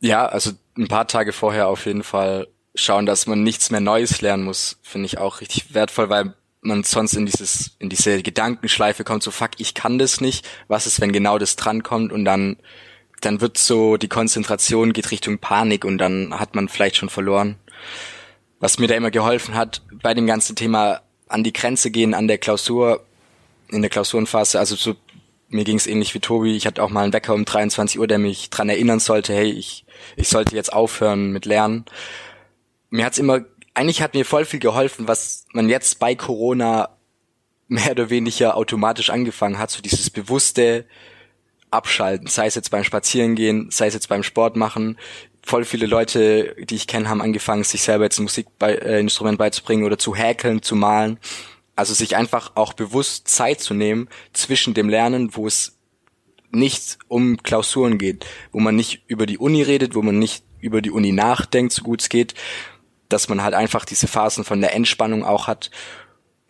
Ja, 0.00 0.26
also 0.26 0.50
ein 0.76 0.88
paar 0.88 1.06
Tage 1.06 1.32
vorher 1.32 1.68
auf 1.68 1.86
jeden 1.86 2.02
Fall 2.02 2.48
schauen, 2.74 3.06
dass 3.06 3.26
man 3.26 3.42
nichts 3.42 3.70
mehr 3.70 3.80
Neues 3.80 4.20
lernen 4.20 4.44
muss, 4.44 4.78
finde 4.82 5.06
ich 5.06 5.18
auch 5.18 5.40
richtig 5.40 5.74
wertvoll, 5.74 6.08
weil 6.08 6.34
man 6.60 6.82
sonst 6.84 7.14
in 7.14 7.26
dieses, 7.26 7.76
in 7.78 7.88
diese 7.88 8.22
Gedankenschleife 8.22 9.04
kommt, 9.04 9.22
so 9.22 9.30
fuck, 9.30 9.50
ich 9.58 9.74
kann 9.74 9.98
das 9.98 10.20
nicht. 10.20 10.46
Was 10.68 10.86
ist, 10.86 11.00
wenn 11.00 11.12
genau 11.12 11.38
das 11.38 11.56
drankommt 11.56 12.12
und 12.12 12.24
dann 12.24 12.56
dann 13.20 13.40
wird 13.40 13.58
so 13.58 13.96
die 13.96 14.08
Konzentration 14.08 14.92
geht 14.92 15.10
Richtung 15.10 15.38
Panik 15.38 15.84
und 15.84 15.98
dann 15.98 16.38
hat 16.38 16.54
man 16.54 16.68
vielleicht 16.68 16.96
schon 16.96 17.08
verloren. 17.08 17.56
Was 18.60 18.78
mir 18.78 18.88
da 18.88 18.94
immer 18.94 19.10
geholfen 19.10 19.54
hat 19.54 19.82
bei 20.02 20.14
dem 20.14 20.26
ganzen 20.26 20.56
Thema 20.56 21.02
an 21.28 21.44
die 21.44 21.52
Grenze 21.52 21.90
gehen 21.90 22.14
an 22.14 22.28
der 22.28 22.38
Klausur 22.38 23.04
in 23.70 23.82
der 23.82 23.90
Klausurenphase, 23.90 24.58
also 24.58 24.76
so 24.76 24.96
mir 25.50 25.64
ging 25.64 25.76
es 25.76 25.86
ähnlich 25.86 26.14
wie 26.14 26.20
Tobi. 26.20 26.56
Ich 26.56 26.66
hatte 26.66 26.82
auch 26.82 26.90
mal 26.90 27.04
einen 27.04 27.12
Wecker 27.12 27.34
um 27.34 27.44
23 27.44 27.98
Uhr, 27.98 28.06
der 28.06 28.18
mich 28.18 28.50
dran 28.50 28.68
erinnern 28.68 29.00
sollte, 29.00 29.32
hey, 29.32 29.50
ich 29.50 29.84
ich 30.16 30.28
sollte 30.28 30.54
jetzt 30.54 30.72
aufhören 30.72 31.32
mit 31.32 31.46
Lernen. 31.46 31.86
Mir 32.90 33.04
hat's 33.04 33.18
immer 33.18 33.44
eigentlich 33.74 34.02
hat 34.02 34.14
mir 34.14 34.24
voll 34.24 34.44
viel 34.44 34.60
geholfen, 34.60 35.08
was 35.08 35.46
man 35.52 35.68
jetzt 35.68 35.98
bei 36.00 36.14
Corona 36.14 36.90
mehr 37.68 37.92
oder 37.92 38.10
weniger 38.10 38.56
automatisch 38.56 39.10
angefangen 39.10 39.58
hat, 39.58 39.70
so 39.70 39.80
dieses 39.82 40.10
bewusste 40.10 40.86
abschalten, 41.70 42.28
sei 42.28 42.46
es 42.46 42.54
jetzt 42.54 42.70
beim 42.70 42.84
Spazierengehen, 42.84 43.70
sei 43.70 43.86
es 43.86 43.94
jetzt 43.94 44.08
beim 44.08 44.22
Sport 44.22 44.56
machen. 44.56 44.98
Voll 45.42 45.64
viele 45.64 45.86
Leute, 45.86 46.54
die 46.58 46.74
ich 46.74 46.86
kenne, 46.86 47.08
haben 47.08 47.22
angefangen, 47.22 47.64
sich 47.64 47.82
selber 47.82 48.04
jetzt 48.04 48.18
ein 48.18 48.24
Musikinstrument 48.24 49.34
äh, 49.34 49.38
beizubringen 49.38 49.84
oder 49.84 49.98
zu 49.98 50.14
häkeln, 50.14 50.62
zu 50.62 50.76
malen. 50.76 51.18
Also 51.76 51.94
sich 51.94 52.16
einfach 52.16 52.52
auch 52.56 52.72
bewusst 52.72 53.28
Zeit 53.28 53.60
zu 53.60 53.72
nehmen 53.72 54.08
zwischen 54.32 54.74
dem 54.74 54.88
Lernen, 54.88 55.36
wo 55.36 55.46
es 55.46 55.78
nicht 56.50 56.98
um 57.08 57.42
Klausuren 57.42 57.98
geht, 57.98 58.26
wo 58.52 58.58
man 58.58 58.74
nicht 58.74 59.04
über 59.06 59.26
die 59.26 59.38
Uni 59.38 59.62
redet, 59.62 59.94
wo 59.94 60.02
man 60.02 60.18
nicht 60.18 60.44
über 60.60 60.82
die 60.82 60.90
Uni 60.90 61.12
nachdenkt, 61.12 61.72
so 61.72 61.82
gut 61.82 62.00
es 62.00 62.08
geht, 62.08 62.34
dass 63.08 63.28
man 63.28 63.42
halt 63.42 63.54
einfach 63.54 63.84
diese 63.84 64.08
Phasen 64.08 64.44
von 64.44 64.60
der 64.60 64.74
Entspannung 64.74 65.24
auch 65.24 65.46
hat. 65.46 65.70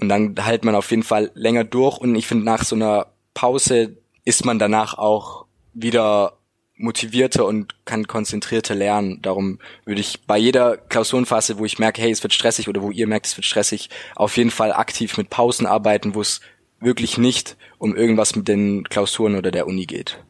Und 0.01 0.09
dann 0.09 0.37
hält 0.41 0.65
man 0.65 0.75
auf 0.75 0.91
jeden 0.91 1.03
Fall 1.03 1.31
länger 1.35 1.65
durch. 1.65 1.99
Und 1.99 2.15
ich 2.15 2.27
finde, 2.27 2.45
nach 2.45 2.65
so 2.65 2.77
einer 2.77 3.09
Pause 3.35 3.97
ist 4.29 4.45
man 4.45 4.59
danach 4.59 4.99
auch 4.99 5.47
wieder 5.73 6.35
motivierter 6.77 7.47
und 7.47 7.75
kann 7.87 8.07
konzentrierter 8.07 8.75
lernen. 8.75 9.21
Darum 9.23 9.59
würde 9.87 10.03
ich 10.03 10.27
bei 10.27 10.37
jeder 10.37 10.77
Klausurenphase, 10.77 11.59
wo 11.59 11.65
ich 11.65 11.79
merke, 11.79 12.03
hey, 12.03 12.11
es 12.11 12.23
wird 12.23 12.35
stressig 12.35 12.69
oder 12.69 12.83
wo 12.83 12.91
ihr 12.91 13.07
merkt, 13.07 13.25
es 13.25 13.39
wird 13.39 13.47
stressig, 13.47 13.89
auf 14.15 14.37
jeden 14.37 14.51
Fall 14.51 14.75
aktiv 14.75 15.17
mit 15.17 15.31
Pausen 15.31 15.65
arbeiten, 15.65 16.15
wo 16.15 16.21
es 16.21 16.43
wirklich 16.79 17.17
nicht 17.17 17.57
um 17.79 17.97
irgendwas 17.97 18.37
mit 18.37 18.49
den 18.49 18.85
Klausuren 18.85 19.35
oder 19.35 19.51
der 19.51 19.67
Uni 19.67 19.87
geht. 19.87 20.23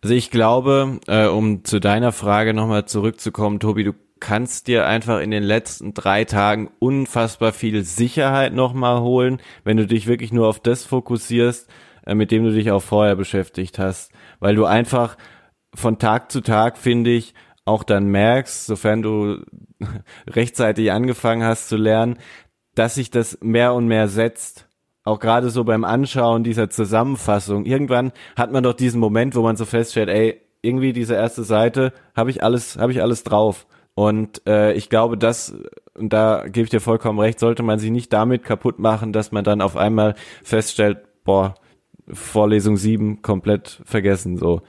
Also 0.00 0.14
ich 0.14 0.30
glaube, 0.30 1.00
äh, 1.08 1.26
um 1.26 1.64
zu 1.64 1.80
deiner 1.80 2.12
Frage 2.12 2.54
nochmal 2.54 2.86
zurückzukommen, 2.86 3.58
Tobi, 3.58 3.82
du 3.82 3.92
kannst 4.20 4.68
dir 4.68 4.86
einfach 4.86 5.20
in 5.20 5.32
den 5.32 5.42
letzten 5.42 5.94
drei 5.94 6.24
Tagen 6.24 6.70
unfassbar 6.78 7.52
viel 7.52 7.82
Sicherheit 7.82 8.54
nochmal 8.54 9.00
holen, 9.00 9.42
wenn 9.64 9.76
du 9.76 9.84
dich 9.84 10.06
wirklich 10.06 10.32
nur 10.32 10.46
auf 10.46 10.60
das 10.60 10.84
fokussierst, 10.84 11.68
mit 12.06 12.30
dem 12.30 12.44
du 12.44 12.52
dich 12.52 12.70
auch 12.70 12.82
vorher 12.82 13.16
beschäftigt 13.16 13.78
hast. 13.78 14.12
Weil 14.40 14.54
du 14.54 14.64
einfach 14.64 15.16
von 15.74 15.98
Tag 15.98 16.30
zu 16.30 16.40
Tag, 16.40 16.78
finde 16.78 17.10
ich, 17.10 17.34
auch 17.64 17.84
dann 17.84 18.06
merkst, 18.08 18.66
sofern 18.66 19.02
du 19.02 19.42
rechtzeitig 20.26 20.90
angefangen 20.92 21.44
hast 21.44 21.68
zu 21.68 21.76
lernen, 21.76 22.18
dass 22.74 22.96
sich 22.96 23.10
das 23.10 23.38
mehr 23.40 23.74
und 23.74 23.86
mehr 23.86 24.08
setzt. 24.08 24.68
Auch 25.04 25.18
gerade 25.18 25.50
so 25.50 25.64
beim 25.64 25.84
Anschauen 25.84 26.44
dieser 26.44 26.70
Zusammenfassung. 26.70 27.64
Irgendwann 27.64 28.12
hat 28.36 28.52
man 28.52 28.62
doch 28.62 28.74
diesen 28.74 29.00
Moment, 29.00 29.34
wo 29.34 29.42
man 29.42 29.56
so 29.56 29.64
feststellt, 29.64 30.08
ey, 30.08 30.40
irgendwie 30.62 30.92
diese 30.92 31.14
erste 31.14 31.42
Seite, 31.42 31.92
habe 32.14 32.30
ich 32.30 32.42
alles, 32.42 32.78
habe 32.78 32.92
ich 32.92 33.02
alles 33.02 33.24
drauf. 33.24 33.66
Und 33.94 34.46
äh, 34.46 34.72
ich 34.72 34.88
glaube, 34.88 35.18
das, 35.18 35.54
und 35.94 36.12
da 36.12 36.44
gebe 36.46 36.64
ich 36.64 36.70
dir 36.70 36.80
vollkommen 36.80 37.18
recht, 37.18 37.40
sollte 37.40 37.62
man 37.62 37.78
sich 37.78 37.90
nicht 37.90 38.12
damit 38.12 38.44
kaputt 38.44 38.78
machen, 38.78 39.12
dass 39.12 39.32
man 39.32 39.44
dann 39.44 39.60
auf 39.60 39.76
einmal 39.76 40.14
feststellt, 40.42 40.98
boah, 41.24 41.54
Vorlesung 42.12 42.76
7 42.76 43.22
komplett 43.22 43.80
vergessen. 43.84 44.36
So. 44.36 44.62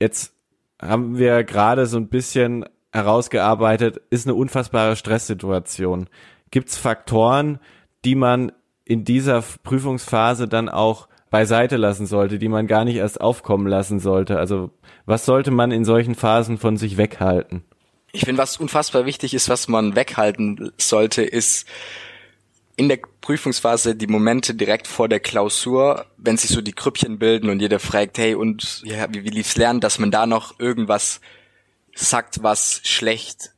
Jetzt 0.00 0.34
haben 0.80 1.18
wir 1.18 1.44
gerade 1.44 1.86
so 1.86 1.96
ein 1.96 2.08
bisschen 2.08 2.64
herausgearbeitet, 2.92 4.00
ist 4.10 4.26
eine 4.26 4.34
unfassbare 4.34 4.96
Stresssituation. 4.96 6.08
Gibt 6.50 6.68
es 6.68 6.76
Faktoren, 6.76 7.58
die 8.04 8.14
man 8.14 8.52
in 8.84 9.04
dieser 9.04 9.42
Prüfungsphase 9.62 10.48
dann 10.48 10.68
auch 10.68 11.08
beiseite 11.30 11.76
lassen 11.76 12.06
sollte, 12.06 12.38
die 12.38 12.48
man 12.48 12.66
gar 12.66 12.84
nicht 12.84 12.96
erst 12.96 13.20
aufkommen 13.20 13.66
lassen 13.66 13.98
sollte? 13.98 14.38
Also 14.38 14.70
was 15.04 15.24
sollte 15.26 15.50
man 15.50 15.72
in 15.72 15.84
solchen 15.84 16.14
Phasen 16.14 16.56
von 16.58 16.76
sich 16.76 16.96
weghalten? 16.96 17.64
Ich 18.12 18.24
finde, 18.24 18.40
was 18.40 18.56
unfassbar 18.56 19.04
wichtig 19.04 19.34
ist, 19.34 19.48
was 19.48 19.68
man 19.68 19.94
weghalten 19.94 20.72
sollte, 20.78 21.22
ist 21.22 21.66
in 22.76 22.88
der 22.88 22.98
Prüfungsphase 23.22 23.96
die 23.96 24.06
Momente 24.06 24.54
direkt 24.54 24.86
vor 24.86 25.08
der 25.08 25.20
Klausur, 25.20 26.06
wenn 26.18 26.36
sich 26.36 26.50
so 26.50 26.60
die 26.60 26.74
Krüppchen 26.74 27.18
bilden 27.18 27.48
und 27.48 27.60
jeder 27.60 27.78
fragt, 27.78 28.18
hey, 28.18 28.34
und 28.34 28.82
ja, 28.84 29.06
wie, 29.12 29.24
wie 29.24 29.30
lief's 29.30 29.56
lernen, 29.56 29.80
dass 29.80 29.98
man 29.98 30.10
da 30.10 30.26
noch 30.26 30.60
irgendwas 30.60 31.20
sagt, 31.94 32.42
was 32.42 32.82
schlecht 32.84 33.52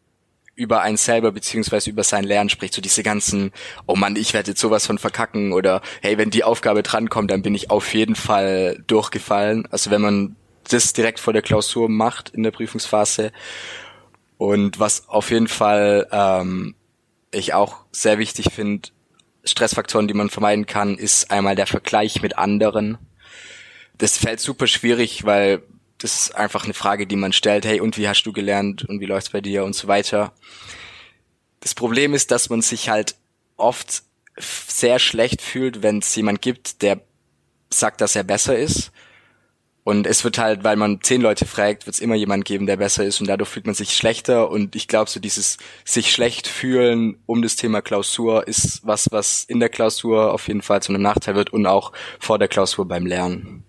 über 0.54 0.82
einen 0.82 0.96
selber 0.96 1.32
beziehungsweise 1.32 1.90
über 1.90 2.02
sein 2.02 2.24
Lernen 2.24 2.50
spricht. 2.50 2.74
So 2.74 2.80
diese 2.80 3.02
ganzen, 3.02 3.52
oh 3.86 3.94
Mann, 3.94 4.16
ich 4.16 4.34
werde 4.34 4.52
jetzt 4.52 4.60
sowas 4.60 4.86
von 4.86 4.98
verkacken 4.98 5.52
oder 5.52 5.82
hey, 6.00 6.18
wenn 6.18 6.30
die 6.30 6.44
Aufgabe 6.44 6.82
drankommt, 6.82 7.30
dann 7.30 7.42
bin 7.42 7.54
ich 7.54 7.70
auf 7.70 7.94
jeden 7.94 8.16
Fall 8.16 8.82
durchgefallen. 8.86 9.66
Also 9.70 9.90
wenn 9.90 10.00
man 10.00 10.36
das 10.68 10.92
direkt 10.92 11.20
vor 11.20 11.32
der 11.32 11.42
Klausur 11.42 11.88
macht 11.88 12.30
in 12.30 12.42
der 12.42 12.50
Prüfungsphase. 12.50 13.32
Und 14.36 14.78
was 14.78 15.08
auf 15.08 15.30
jeden 15.30 15.48
Fall 15.48 16.06
ähm, 16.12 16.74
ich 17.30 17.54
auch 17.54 17.78
sehr 17.90 18.18
wichtig 18.18 18.52
finde, 18.52 18.90
Stressfaktoren, 19.50 20.08
die 20.08 20.14
man 20.14 20.30
vermeiden 20.30 20.66
kann, 20.66 20.96
ist 20.96 21.30
einmal 21.30 21.54
der 21.54 21.66
Vergleich 21.66 22.22
mit 22.22 22.38
anderen. 22.38 22.98
Das 23.96 24.18
fällt 24.18 24.40
super 24.40 24.66
schwierig, 24.66 25.24
weil 25.24 25.62
das 25.98 26.20
ist 26.20 26.34
einfach 26.34 26.64
eine 26.64 26.74
Frage, 26.74 27.06
die 27.06 27.16
man 27.16 27.32
stellt. 27.32 27.64
Hey, 27.64 27.80
und 27.80 27.98
wie 27.98 28.08
hast 28.08 28.22
du 28.22 28.32
gelernt 28.32 28.84
und 28.84 29.00
wie 29.00 29.06
läuft's 29.06 29.30
bei 29.30 29.40
dir 29.40 29.64
und 29.64 29.74
so 29.74 29.88
weiter. 29.88 30.32
Das 31.60 31.74
Problem 31.74 32.14
ist, 32.14 32.30
dass 32.30 32.50
man 32.50 32.62
sich 32.62 32.88
halt 32.88 33.16
oft 33.56 34.02
sehr 34.36 35.00
schlecht 35.00 35.42
fühlt, 35.42 35.82
wenn 35.82 35.98
es 35.98 36.14
jemand 36.14 36.40
gibt, 36.40 36.82
der 36.82 37.00
sagt, 37.70 38.00
dass 38.00 38.14
er 38.14 38.22
besser 38.22 38.56
ist 38.56 38.92
und 39.88 40.06
es 40.06 40.22
wird 40.22 40.36
halt, 40.36 40.64
weil 40.64 40.76
man 40.76 41.00
zehn 41.00 41.22
Leute 41.22 41.46
fragt, 41.46 41.86
wird 41.86 41.94
es 41.94 42.00
immer 42.00 42.14
jemand 42.14 42.44
geben, 42.44 42.66
der 42.66 42.76
besser 42.76 43.06
ist 43.06 43.22
und 43.22 43.26
dadurch 43.26 43.48
fühlt 43.48 43.64
man 43.64 43.74
sich 43.74 43.96
schlechter. 43.96 44.50
Und 44.50 44.76
ich 44.76 44.86
glaube, 44.86 45.08
so 45.08 45.18
dieses 45.18 45.56
sich 45.82 46.12
schlecht 46.12 46.46
fühlen 46.46 47.16
um 47.24 47.40
das 47.40 47.56
Thema 47.56 47.80
Klausur 47.80 48.46
ist 48.46 48.82
was, 48.86 49.10
was 49.12 49.44
in 49.44 49.60
der 49.60 49.70
Klausur 49.70 50.34
auf 50.34 50.46
jeden 50.46 50.60
Fall 50.60 50.82
zu 50.82 50.92
einem 50.92 51.00
Nachteil 51.00 51.36
wird 51.36 51.54
und 51.54 51.64
auch 51.64 51.92
vor 52.18 52.38
der 52.38 52.48
Klausur 52.48 52.86
beim 52.86 53.06
Lernen. 53.06 53.64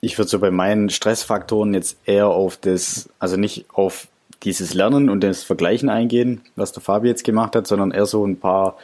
Ich 0.00 0.16
würde 0.16 0.30
so 0.30 0.38
bei 0.38 0.50
meinen 0.50 0.88
Stressfaktoren 0.88 1.74
jetzt 1.74 1.98
eher 2.06 2.28
auf 2.28 2.56
das, 2.56 3.10
also 3.18 3.36
nicht 3.36 3.66
auf 3.74 4.08
dieses 4.42 4.72
Lernen 4.72 5.10
und 5.10 5.20
das 5.20 5.42
Vergleichen 5.42 5.90
eingehen, 5.90 6.40
was 6.54 6.72
der 6.72 6.82
Fabi 6.82 7.08
jetzt 7.08 7.24
gemacht 7.24 7.54
hat, 7.54 7.66
sondern 7.66 7.90
eher 7.90 8.06
so 8.06 8.26
ein 8.26 8.40
paar 8.40 8.78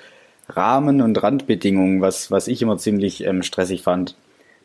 Rahmen 0.51 1.01
und 1.01 1.23
Randbedingungen, 1.23 2.03
was, 2.03 2.31
was 2.31 2.47
ich 2.47 2.61
immer 2.61 2.77
ziemlich 2.77 3.25
ähm, 3.25 3.43
stressig 3.43 3.81
fand. 3.81 4.17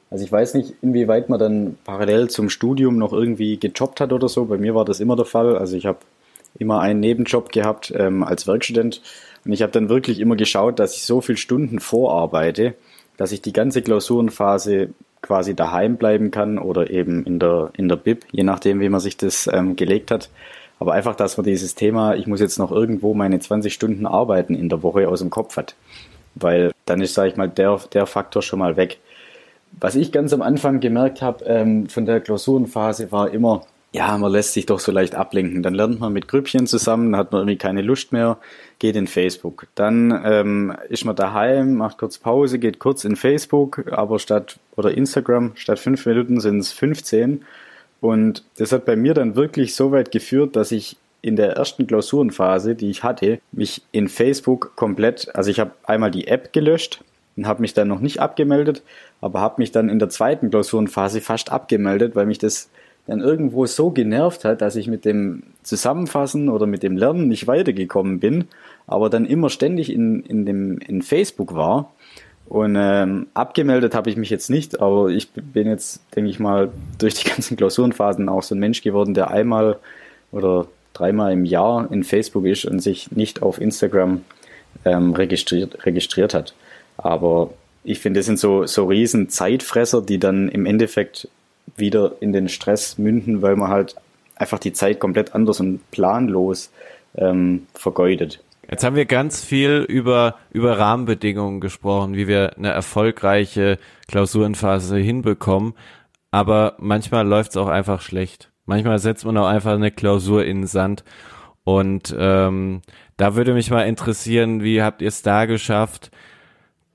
Also 0.10 0.24
ich 0.24 0.32
weiß 0.32 0.54
nicht, 0.54 0.74
inwieweit 0.82 1.30
man 1.30 1.40
dann 1.40 1.78
parallel 1.84 2.30
zum 2.30 2.50
Studium 2.50 2.98
noch 2.98 3.12
irgendwie 3.12 3.58
gejobbt 3.58 4.00
hat 4.00 4.14
oder 4.14 4.30
so. 4.30 4.46
Bei 4.46 4.58
mir 4.58 4.74
war 4.74 4.86
das 4.86 5.00
immer 5.00 5.16
der 5.16 5.26
Fall. 5.26 5.58
Also 5.58 5.76
ich 5.76 5.86
habe 5.86 6.00
immer 6.58 6.80
einen 6.80 7.00
Nebenjob 7.00 7.52
gehabt 7.52 7.94
ähm, 7.96 8.24
als 8.24 8.48
Werkstudent 8.48 9.02
und 9.46 9.52
ich 9.54 9.62
habe 9.62 9.72
dann 9.72 9.90
wirklich 9.90 10.20
immer 10.20 10.36
geschaut, 10.36 10.80
dass 10.80 10.96
ich 10.96 11.04
so 11.04 11.22
viele 11.22 11.38
Stunden 11.38 11.80
vorarbeite, 11.80 12.74
dass 13.18 13.32
ich 13.32 13.42
die 13.42 13.54
ganze 13.54 13.82
Klausurenphase 13.82 14.90
quasi 15.22 15.56
daheim 15.56 15.98
bleiben 15.98 16.32
kann 16.32 16.58
oder 16.58 16.90
eben 16.90 17.26
in 17.26 17.40
der 17.40 17.72
in 17.76 17.90
der 17.90 17.96
Bib, 17.96 18.26
je 18.32 18.44
nachdem, 18.44 18.80
wie 18.80 18.90
man 18.90 19.00
sich 19.00 19.18
das 19.18 19.50
ähm, 19.52 19.76
gelegt 19.76 20.12
hat. 20.12 20.30
Aber 20.80 20.94
einfach, 20.94 21.16
dass 21.16 21.38
man 21.38 21.46
dieses 21.46 21.76
Thema, 21.76 22.16
ich 22.16 22.28
muss 22.28 22.40
jetzt 22.40 22.60
noch 22.60 22.72
irgendwo 22.72 23.14
meine 23.14 23.40
20 23.40 23.74
Stunden 23.74 24.06
arbeiten 24.06 24.54
in 24.54 24.70
der 24.70 24.84
Woche 24.84 25.08
aus 25.10 25.20
dem 25.20 25.32
Kopf 25.32 25.58
hat. 25.58 25.76
Weil 26.36 26.72
dann 26.86 27.02
ist, 27.02 27.16
sage 27.16 27.30
ich 27.30 27.36
mal, 27.36 27.50
der, 27.50 27.80
der 27.94 28.06
Faktor 28.06 28.44
schon 28.44 28.60
mal 28.60 28.78
weg. 28.78 29.00
Was 29.80 29.96
ich 29.96 30.12
ganz 30.12 30.34
am 30.34 30.42
Anfang 30.42 30.80
gemerkt 30.80 31.22
habe 31.22 31.46
ähm, 31.46 31.88
von 31.88 32.06
der 32.06 32.20
Klausurenphase 32.20 33.12
war 33.12 33.30
immer, 33.32 33.64
ja, 33.94 34.18
man 34.18 34.32
lässt 34.32 34.54
sich 34.54 34.66
doch 34.66 34.80
so 34.80 34.92
leicht 34.92 35.16
ablenken. 35.16 35.64
Dann 35.64 35.74
lernt 35.74 36.00
man 36.00 36.14
mit 36.14 36.28
Grüppchen 36.28 36.68
zusammen, 36.68 37.16
hat 37.16 37.32
man 37.32 37.42
irgendwie 37.42 37.58
keine 37.58 37.82
Lust 37.82 38.12
mehr, 38.12 38.38
geht 38.80 38.96
in 38.96 39.08
Facebook. 39.08 39.68
Dann 39.76 40.22
ähm, 40.26 40.76
ist 40.90 41.06
man 41.06 41.16
daheim, 41.16 41.76
macht 41.76 41.98
kurz 41.98 42.18
Pause, 42.18 42.60
geht 42.60 42.80
kurz 42.80 43.06
in 43.06 43.16
Facebook, 43.16 43.92
aber 43.92 44.20
statt 44.20 44.60
oder 44.76 44.92
Instagram 44.96 45.54
statt 45.56 45.80
fünf 45.80 46.06
Minuten 46.06 46.40
sind 46.40 46.60
es 46.60 46.72
15. 46.74 47.46
Und 48.02 48.44
das 48.58 48.72
hat 48.72 48.86
bei 48.86 48.96
mir 48.96 49.14
dann 49.14 49.36
wirklich 49.36 49.74
so 49.74 49.92
weit 49.92 50.12
geführt, 50.12 50.56
dass 50.56 50.72
ich 50.72 50.98
in 51.22 51.36
der 51.36 51.54
ersten 51.54 51.88
Klausurenphase, 51.88 52.76
die 52.76 52.90
ich 52.90 53.04
hatte, 53.04 53.40
mich 53.52 53.82
in 53.92 54.08
Facebook 54.08 54.76
komplett, 54.76 55.34
also 55.36 55.50
ich 55.50 55.60
habe 55.60 55.72
einmal 55.84 56.12
die 56.12 56.28
App 56.28 56.54
gelöscht 56.54 57.04
und 57.36 57.48
habe 57.48 57.62
mich 57.62 57.74
dann 57.74 57.88
noch 57.88 58.00
nicht 58.00 58.20
abgemeldet, 58.20 58.84
aber 59.22 59.42
habe 59.42 59.56
mich 59.60 59.72
dann 59.72 59.90
in 59.90 60.00
der 60.00 60.10
zweiten 60.10 60.50
Klausurenphase 60.50 61.22
fast 61.22 61.52
abgemeldet, 61.52 62.16
weil 62.16 62.26
mich 62.26 62.38
das 62.38 62.70
dann 63.08 63.22
irgendwo 63.22 63.66
so 63.66 63.90
genervt 63.90 64.44
hat, 64.44 64.62
dass 64.62 64.76
ich 64.76 64.88
mit 64.88 65.06
dem 65.06 65.44
Zusammenfassen 65.64 66.50
oder 66.50 66.66
mit 66.66 66.84
dem 66.84 66.98
Lernen 66.98 67.28
nicht 67.28 67.48
weitergekommen 67.48 68.20
bin, 68.20 68.46
aber 68.86 69.10
dann 69.10 69.26
immer 69.26 69.50
ständig 69.50 69.92
in, 69.92 70.24
in, 70.24 70.46
dem, 70.46 70.78
in 70.80 71.02
Facebook 71.02 71.56
war. 71.56 71.94
Und 72.50 72.78
ähm, 72.78 73.28
abgemeldet 73.34 73.94
habe 73.96 74.10
ich 74.10 74.18
mich 74.18 74.30
jetzt 74.30 74.50
nicht, 74.50 74.80
aber 74.80 75.10
ich 75.10 75.32
bin 75.32 75.68
jetzt, 75.68 76.02
denke 76.16 76.30
ich 76.30 76.40
mal, 76.40 76.70
durch 76.98 77.14
die 77.14 77.30
ganzen 77.30 77.58
Klausurenphasen 77.58 78.30
auch 78.30 78.44
so 78.44 78.56
ein 78.56 78.60
Mensch 78.60 78.82
geworden, 78.82 79.14
der 79.14 79.32
einmal 79.32 79.80
oder 80.32 80.68
dreimal 80.94 81.32
im 81.32 81.46
Jahr 81.46 81.90
in 81.92 82.04
Facebook 82.04 82.46
ist 82.46 82.66
und 82.66 82.80
sich 82.80 83.12
nicht 83.12 83.42
auf 83.42 83.62
Instagram 83.62 84.22
ähm, 84.86 85.14
registriert, 85.14 85.86
registriert 85.86 86.34
hat. 86.34 86.54
Aber 86.98 87.52
ich 87.88 88.00
finde, 88.00 88.20
das 88.20 88.26
sind 88.26 88.38
so, 88.38 88.66
so 88.66 88.86
riesen 88.86 89.30
Zeitfresser, 89.30 90.02
die 90.02 90.20
dann 90.20 90.50
im 90.50 90.66
Endeffekt 90.66 91.30
wieder 91.78 92.16
in 92.20 92.34
den 92.34 92.50
Stress 92.50 92.98
münden, 92.98 93.42
weil 93.42 93.56
man 93.56 93.70
halt 93.70 93.96
einfach 94.36 94.60
die 94.60 94.74
Zeit 94.74 95.00
komplett 95.00 95.34
anders 95.34 95.62
und 95.62 95.80
planlos 95.92 96.70
ähm, 97.16 97.66
vergeudet. 97.74 98.44
Jetzt 98.70 98.84
haben 98.84 98.98
wir 98.98 99.06
ganz 99.06 99.42
viel 99.42 99.86
über, 99.88 100.36
über 100.52 100.78
Rahmenbedingungen 100.78 101.62
gesprochen, 101.62 102.16
wie 102.16 102.28
wir 102.28 102.58
eine 102.58 102.72
erfolgreiche 102.72 103.78
Klausurenphase 104.10 104.98
hinbekommen. 104.98 105.74
Aber 106.30 106.76
manchmal 106.80 107.26
läuft 107.26 107.52
es 107.52 107.58
auch 107.58 107.70
einfach 107.70 108.02
schlecht. 108.02 108.52
Manchmal 108.66 109.00
setzt 109.00 109.24
man 109.24 109.38
auch 109.38 109.48
einfach 109.48 109.74
eine 109.74 109.92
Klausur 109.92 110.44
in 110.44 110.62
den 110.62 110.68
Sand. 110.68 111.06
Und 111.64 112.14
ähm, 112.20 112.82
da 113.16 113.36
würde 113.36 113.54
mich 113.54 113.72
mal 113.72 113.84
interessieren, 113.84 114.62
wie 114.62 114.82
habt 114.82 115.02
ihr 115.02 115.08
es 115.08 115.22
da 115.22 115.46
geschafft, 115.46 116.12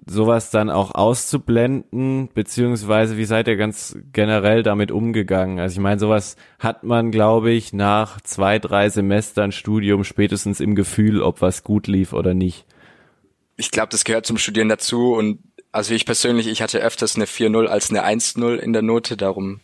sowas 0.07 0.51
dann 0.51 0.71
auch 0.71 0.95
auszublenden, 0.95 2.29
beziehungsweise 2.35 3.17
wie 3.17 3.25
seid 3.25 3.49
ihr 3.49 3.57
ganz 3.57 3.97
generell 4.13 4.63
damit 4.63 4.91
umgegangen? 4.91 5.61
Also 5.61 5.75
ich 5.75 5.81
meine, 5.81 6.01
sowas 6.01 6.37
hat 6.59 6.83
man, 6.83 7.11
glaube 7.11 7.53
ich, 7.53 7.73
nach 7.73 8.21
zwei, 8.21 8.59
drei 8.59 8.89
Semestern 8.89 9.53
Studium 9.53 10.05
spätestens 10.05 10.61
im 10.61 10.75
Gefühl, 10.75 11.23
ob 11.23 11.41
was 11.41 11.63
gut 11.63 11.87
lief 11.87 12.13
oder 12.13 12.35
nicht. 12.35 12.65
Ich 13.57 13.71
glaube, 13.71 13.91
das 13.91 14.05
gehört 14.05 14.27
zum 14.27 14.39
Studieren 14.39 14.69
dazu 14.69 15.15
und 15.15 15.39
also 15.71 15.95
ich 15.95 16.05
persönlich, 16.05 16.49
ich 16.49 16.63
hatte 16.63 16.81
öfters 16.81 17.17
eine 17.17 17.27
4-0 17.27 17.67
als 17.67 17.91
eine 17.91 18.05
1-0 18.05 18.57
in 18.57 18.73
der 18.73 18.83
Note, 18.83 19.17
darum 19.17 19.61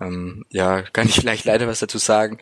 ähm, 0.00 0.44
ja, 0.50 0.82
kann 0.82 1.08
ich 1.08 1.14
vielleicht 1.14 1.44
leider 1.44 1.66
was 1.68 1.78
dazu 1.78 1.98
sagen. 1.98 2.38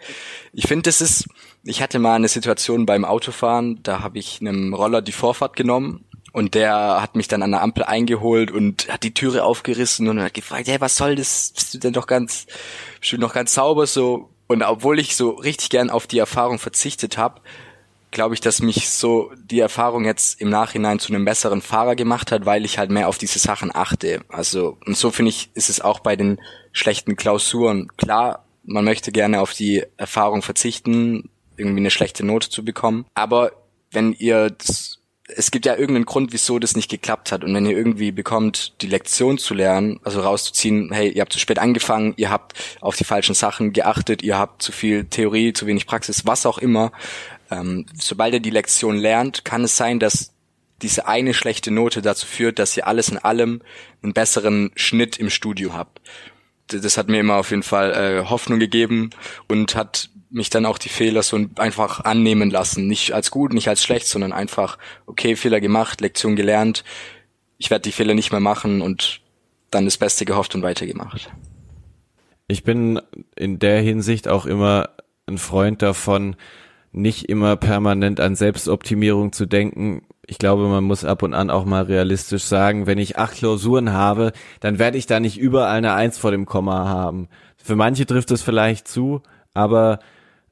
Ich 0.53 0.67
finde, 0.67 0.83
das 0.83 1.01
ist, 1.01 1.27
ich 1.65 1.83
hatte 1.83 1.99
mal 1.99 2.15
eine 2.15 2.29
Situation 2.29 2.87
beim 2.87 3.05
Autofahren, 3.05 3.81
da 3.83 4.01
habe 4.01 4.19
ich 4.19 4.41
einem 4.41 4.75
Roller 4.75 5.03
die 5.03 5.13
Vorfahrt 5.13 5.55
genommen 5.55 6.05
und 6.37 6.55
der 6.55 7.01
hat 7.01 7.17
mich 7.17 7.29
dann 7.29 7.43
an 7.43 7.53
der 7.53 7.63
Ampel 7.63 7.85
eingeholt 7.85 8.51
und 8.51 8.93
hat 8.93 9.05
die 9.05 9.15
Türe 9.15 9.43
aufgerissen 9.43 10.07
und 10.07 10.21
hat 10.21 10.35
gefragt, 10.35 10.69
hey, 10.69 10.79
was 10.83 10.95
soll 10.95 11.15
das? 11.15 11.53
Bist 11.55 11.73
du 11.73 11.79
denn 11.79 11.95
doch 11.95 12.07
ganz, 12.07 12.47
bist 13.01 13.13
du 13.13 13.17
noch 13.17 13.33
ganz 13.33 13.55
sauber 13.55 13.87
so? 13.87 14.29
Und 14.47 14.63
obwohl 14.63 14.99
ich 14.99 15.17
so 15.17 15.31
richtig 15.31 15.71
gern 15.71 15.89
auf 15.89 16.07
die 16.07 16.19
Erfahrung 16.19 16.59
verzichtet 16.59 17.17
habe, 17.17 17.41
glaube 18.11 18.35
ich, 18.35 18.43
dass 18.43 18.61
mich 18.61 18.91
so 18.91 19.33
die 19.51 19.61
Erfahrung 19.61 20.05
jetzt 20.05 20.39
im 20.39 20.51
Nachhinein 20.51 20.99
zu 20.99 21.11
einem 21.11 21.25
besseren 21.25 21.63
Fahrer 21.63 21.97
gemacht 21.97 22.31
hat, 22.31 22.45
weil 22.45 22.67
ich 22.67 22.77
halt 22.77 22.91
mehr 22.91 23.09
auf 23.09 23.17
diese 23.17 23.39
Sachen 23.39 23.75
achte. 23.75 24.21
Also, 24.29 24.77
und 24.85 24.95
so 24.95 25.11
finde 25.11 25.31
ich, 25.31 25.49
ist 25.55 25.71
es 25.71 25.81
auch 25.81 26.01
bei 26.01 26.17
den 26.17 26.39
schlechten 26.73 27.17
Klausuren. 27.17 27.89
Klar, 27.97 28.45
man 28.63 28.85
möchte 28.85 29.11
gerne 29.11 29.41
auf 29.41 29.55
die 29.55 29.85
Erfahrung 29.97 30.43
verzichten, 30.43 31.31
irgendwie 31.57 31.81
eine 31.81 31.91
schlechte 31.91 32.27
Note 32.27 32.51
zu 32.51 32.63
bekommen. 32.63 33.07
Aber 33.15 33.53
wenn 33.91 34.13
ihr 34.13 34.51
das 34.51 34.99
es 35.29 35.51
gibt 35.51 35.67
ja 35.67 35.75
irgendeinen 35.75 36.05
Grund, 36.05 36.33
wieso 36.33 36.59
das 36.59 36.77
nicht 36.77 36.89
geklappt 36.89 37.33
hat. 37.33 37.43
Und 37.43 37.53
wenn 37.53 37.67
ihr 37.67 37.77
irgendwie 37.77 38.13
bekommt, 38.13 38.81
die 38.81 38.87
Lektion 38.87 39.39
zu 39.39 39.55
lernen, 39.55 39.99
also 40.05 40.21
rauszuziehen, 40.21 40.93
hey, 40.93 41.11
ihr 41.11 41.21
habt 41.21 41.33
zu 41.33 41.41
spät 41.41 41.59
angefangen, 41.59 42.15
ihr 42.17 42.31
habt 42.31 42.55
auf 42.81 42.97
die 42.97 43.05
falschen 43.05 43.35
Sachen 43.35 43.73
geachtet, 43.73 44.23
ihr 44.23 44.39
habt 44.39 44.63
zu 44.63 44.71
viel 44.71 45.05
Theorie, 45.05 45.53
zu 45.53 45.67
wenig 45.67 45.87
Praxis, 45.87 46.27
was 46.27 46.47
auch 46.47 46.59
immer. 46.59 46.93
Ähm, 47.51 47.87
sobald 47.99 48.35
ihr 48.35 48.41
die 48.41 48.51
Lektion 48.51 48.97
lernt, 48.97 49.45
kann 49.45 49.65
es 49.65 49.77
sein, 49.77 49.99
dass 49.99 50.33
diese 50.83 51.09
eine 51.09 51.35
schlechte 51.35 51.71
Note 51.71 52.03
dazu 52.03 52.27
führt, 52.27 52.59
dass 52.59 52.77
ihr 52.77 52.87
alles 52.87 53.09
in 53.09 53.19
allem 53.19 53.63
einen 54.03 54.13
besseren 54.13 54.71
Schnitt 54.77 55.19
im 55.19 55.31
Studio 55.31 55.73
habt. 55.73 56.01
das 56.69 56.99
hat 56.99 57.09
mir 57.09 57.21
immer 57.21 57.37
auf 57.37 57.51
jeden 57.51 57.63
Fall 57.63 57.93
äh, 57.93 58.29
Hoffnung 58.29 58.61
gegeben 58.61 59.11
und 59.49 59.75
hat 59.75 60.11
mich 60.31 60.51
dann 60.51 60.67
auch 60.67 60.79
die 60.79 60.89
Fehler 60.89 61.23
so 61.23 61.45
einfach 61.57 62.01
annehmen 62.01 62.51
lassen. 62.51 62.87
Nicht 62.87 63.13
als 63.13 63.31
gut, 63.31 63.53
nicht 63.53 63.69
als 63.69 63.83
schlecht, 63.83 64.07
sondern 64.07 64.33
einfach, 64.33 64.79
okay, 65.07 65.37
Fehler 65.37 65.61
gemacht, 65.61 66.01
Lektion 66.01 66.37
gelernt. 66.37 66.85
Ich 67.59 67.71
werde 67.71 67.83
die 67.83 67.93
Fehler 67.93 68.15
nicht 68.15 68.33
mehr 68.33 68.41
machen 68.41 68.83
und 68.83 69.21
dann 69.71 69.85
das 69.85 69.99
Beste 69.99 70.25
gehofft 70.25 70.55
und 70.55 70.63
weitergemacht. 70.63 71.31
Ich 72.49 72.65
bin 72.65 73.01
in 73.35 73.59
der 73.59 73.81
Hinsicht 73.81 74.29
auch 74.29 74.47
immer 74.47 74.91
ein 75.27 75.39
Freund 75.39 75.83
davon, 75.83 76.37
nicht 76.93 77.29
immer 77.29 77.57
permanent 77.57 78.21
an 78.21 78.37
Selbstoptimierung 78.37 79.33
zu 79.33 79.47
denken. 79.47 80.03
Ich 80.27 80.39
glaube, 80.39 80.69
man 80.69 80.85
muss 80.85 81.05
ab 81.05 81.23
und 81.23 81.35
an 81.35 81.51
auch 81.51 81.65
mal 81.65 81.85
realistisch 81.85 82.45
sagen, 82.45 82.87
wenn 82.87 82.99
ich 82.99 83.19
acht 83.19 83.37
Klausuren 83.37 83.93
habe, 83.93 84.33
dann 84.61 84.79
werde 84.79 84.99
ich 84.99 85.07
da 85.07 85.21
nicht 85.21 85.39
überall 85.39 85.77
eine 85.77 85.95
Eins 85.95 86.19
vor 86.19 86.31
dem 86.31 86.47
Komma 86.47 86.89
haben. 86.89 87.29
Für 87.57 87.77
manche 87.77 88.07
trifft 88.07 88.31
es 88.31 88.43
vielleicht 88.43 88.89
zu, 88.89 89.23
aber 89.53 89.99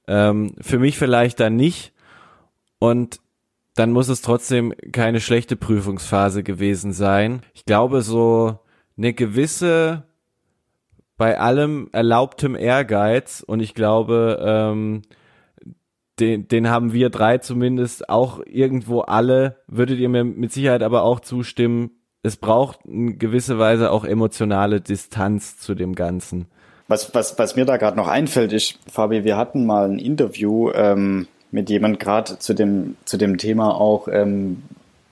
ähm, 0.07 0.55
für 0.61 0.79
mich 0.79 0.99
vielleicht 0.99 1.41
dann 1.41 1.57
nicht. 1.57 1.93
Und 2.79 3.21
dann 3.75 3.93
muss 3.93 4.09
es 4.09 4.23
trotzdem 4.23 4.73
keine 4.93 5.21
schlechte 5.21 5.57
Prüfungsphase 5.57 6.43
gewesen 6.43 6.93
sein. 6.93 7.43
Ich 7.55 7.65
glaube, 7.65 8.03
so 8.03 8.59
eine 8.97 9.13
gewisse 9.13 10.05
bei 11.17 11.39
allem 11.39 11.89
erlaubtem 11.93 12.57
Ehrgeiz 12.57 13.43
und 13.47 13.61
ich 13.61 13.75
glaube, 13.75 14.43
ähm, 14.45 15.03
den, 16.21 16.49
den 16.49 16.69
haben 16.71 16.93
wir 16.93 17.11
drei 17.11 17.39
zumindest 17.39 18.09
auch 18.09 18.41
irgendwo 18.47 19.01
alle, 19.01 19.59
würdet 19.67 19.99
ihr 19.99 20.09
mir 20.09 20.25
mit 20.25 20.53
Sicherheit 20.53 20.83
aber 20.83 21.03
auch 21.03 21.21
zustimmen, 21.21 21.91
es 22.23 22.37
braucht 22.37 22.85
in 22.87 23.19
gewisser 23.19 23.59
Weise 23.59 23.91
auch 23.91 24.05
emotionale 24.05 24.81
Distanz 24.81 25.59
zu 25.59 25.75
dem 25.75 25.95
Ganzen. 25.95 26.47
Was, 26.87 27.15
was, 27.15 27.39
was 27.39 27.57
mir 27.57 27.65
da 27.65 27.79
gerade 27.79 27.97
noch 27.97 28.09
einfällt, 28.09 28.53
ist, 28.53 28.79
Fabi, 28.91 29.25
wir 29.25 29.37
hatten 29.37 29.65
mal 29.65 29.89
ein 29.89 29.99
Interview 29.99 30.71
ähm, 30.73 31.27
mit 31.51 31.71
jemand 31.71 31.99
gerade 31.99 32.39
zu 32.39 32.53
dem, 32.53 32.97
zu 33.05 33.17
dem 33.17 33.39
Thema 33.39 33.75
auch, 33.75 34.09
ähm, 34.09 34.63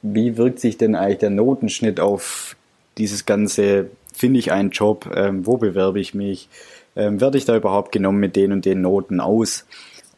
wie 0.03 0.37
wirkt 0.37 0.61
sich 0.61 0.77
denn 0.77 0.95
eigentlich 0.95 1.19
der 1.19 1.31
Notenschnitt 1.31 2.01
auf 2.01 2.57
dieses 2.99 3.25
ganze, 3.25 3.89
finde 4.13 4.39
ich 4.39 4.53
einen 4.53 4.71
Job, 4.71 5.11
ähm, 5.15 5.47
wo 5.47 5.57
bewerbe 5.57 6.01
ich 6.01 6.15
mich, 6.15 6.49
ähm, 6.97 7.21
werde 7.21 7.39
ich 7.39 7.45
da 7.45 7.57
überhaupt 7.57 7.93
genommen 7.93 8.21
mit 8.21 8.37
den 8.37 8.53
und 8.53 8.65
den 8.65 8.83
Noten 8.83 9.21
aus? 9.21 9.65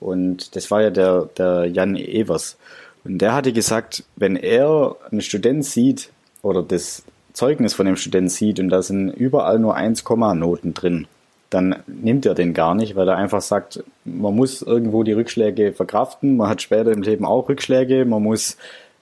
Und 0.00 0.56
das 0.56 0.70
war 0.70 0.82
ja 0.82 0.90
der, 0.90 1.28
der 1.36 1.66
Jan 1.66 1.94
Evers. 1.94 2.56
Und 3.04 3.18
der 3.18 3.34
hatte 3.34 3.52
gesagt, 3.52 4.04
wenn 4.16 4.36
er 4.36 4.96
einen 5.10 5.20
Student 5.20 5.64
sieht 5.64 6.10
oder 6.42 6.62
das 6.62 7.04
Zeugnis 7.32 7.74
von 7.74 7.86
dem 7.86 7.96
Student 7.96 8.32
sieht 8.32 8.58
und 8.60 8.70
da 8.70 8.82
sind 8.82 9.10
überall 9.10 9.58
nur 9.58 9.74
1, 9.74 10.04
Noten 10.08 10.72
drin, 10.72 11.06
dann 11.50 11.76
nimmt 11.86 12.26
er 12.26 12.34
den 12.34 12.54
gar 12.54 12.74
nicht, 12.74 12.96
weil 12.96 13.08
er 13.08 13.16
einfach 13.16 13.42
sagt, 13.42 13.84
man 14.04 14.34
muss 14.34 14.62
irgendwo 14.62 15.02
die 15.02 15.12
Rückschläge 15.12 15.72
verkraften, 15.72 16.36
man 16.36 16.48
hat 16.48 16.62
später 16.62 16.92
im 16.92 17.02
Leben 17.02 17.24
auch 17.24 17.48
Rückschläge, 17.48 18.04
man 18.04 18.22
muss 18.22 18.56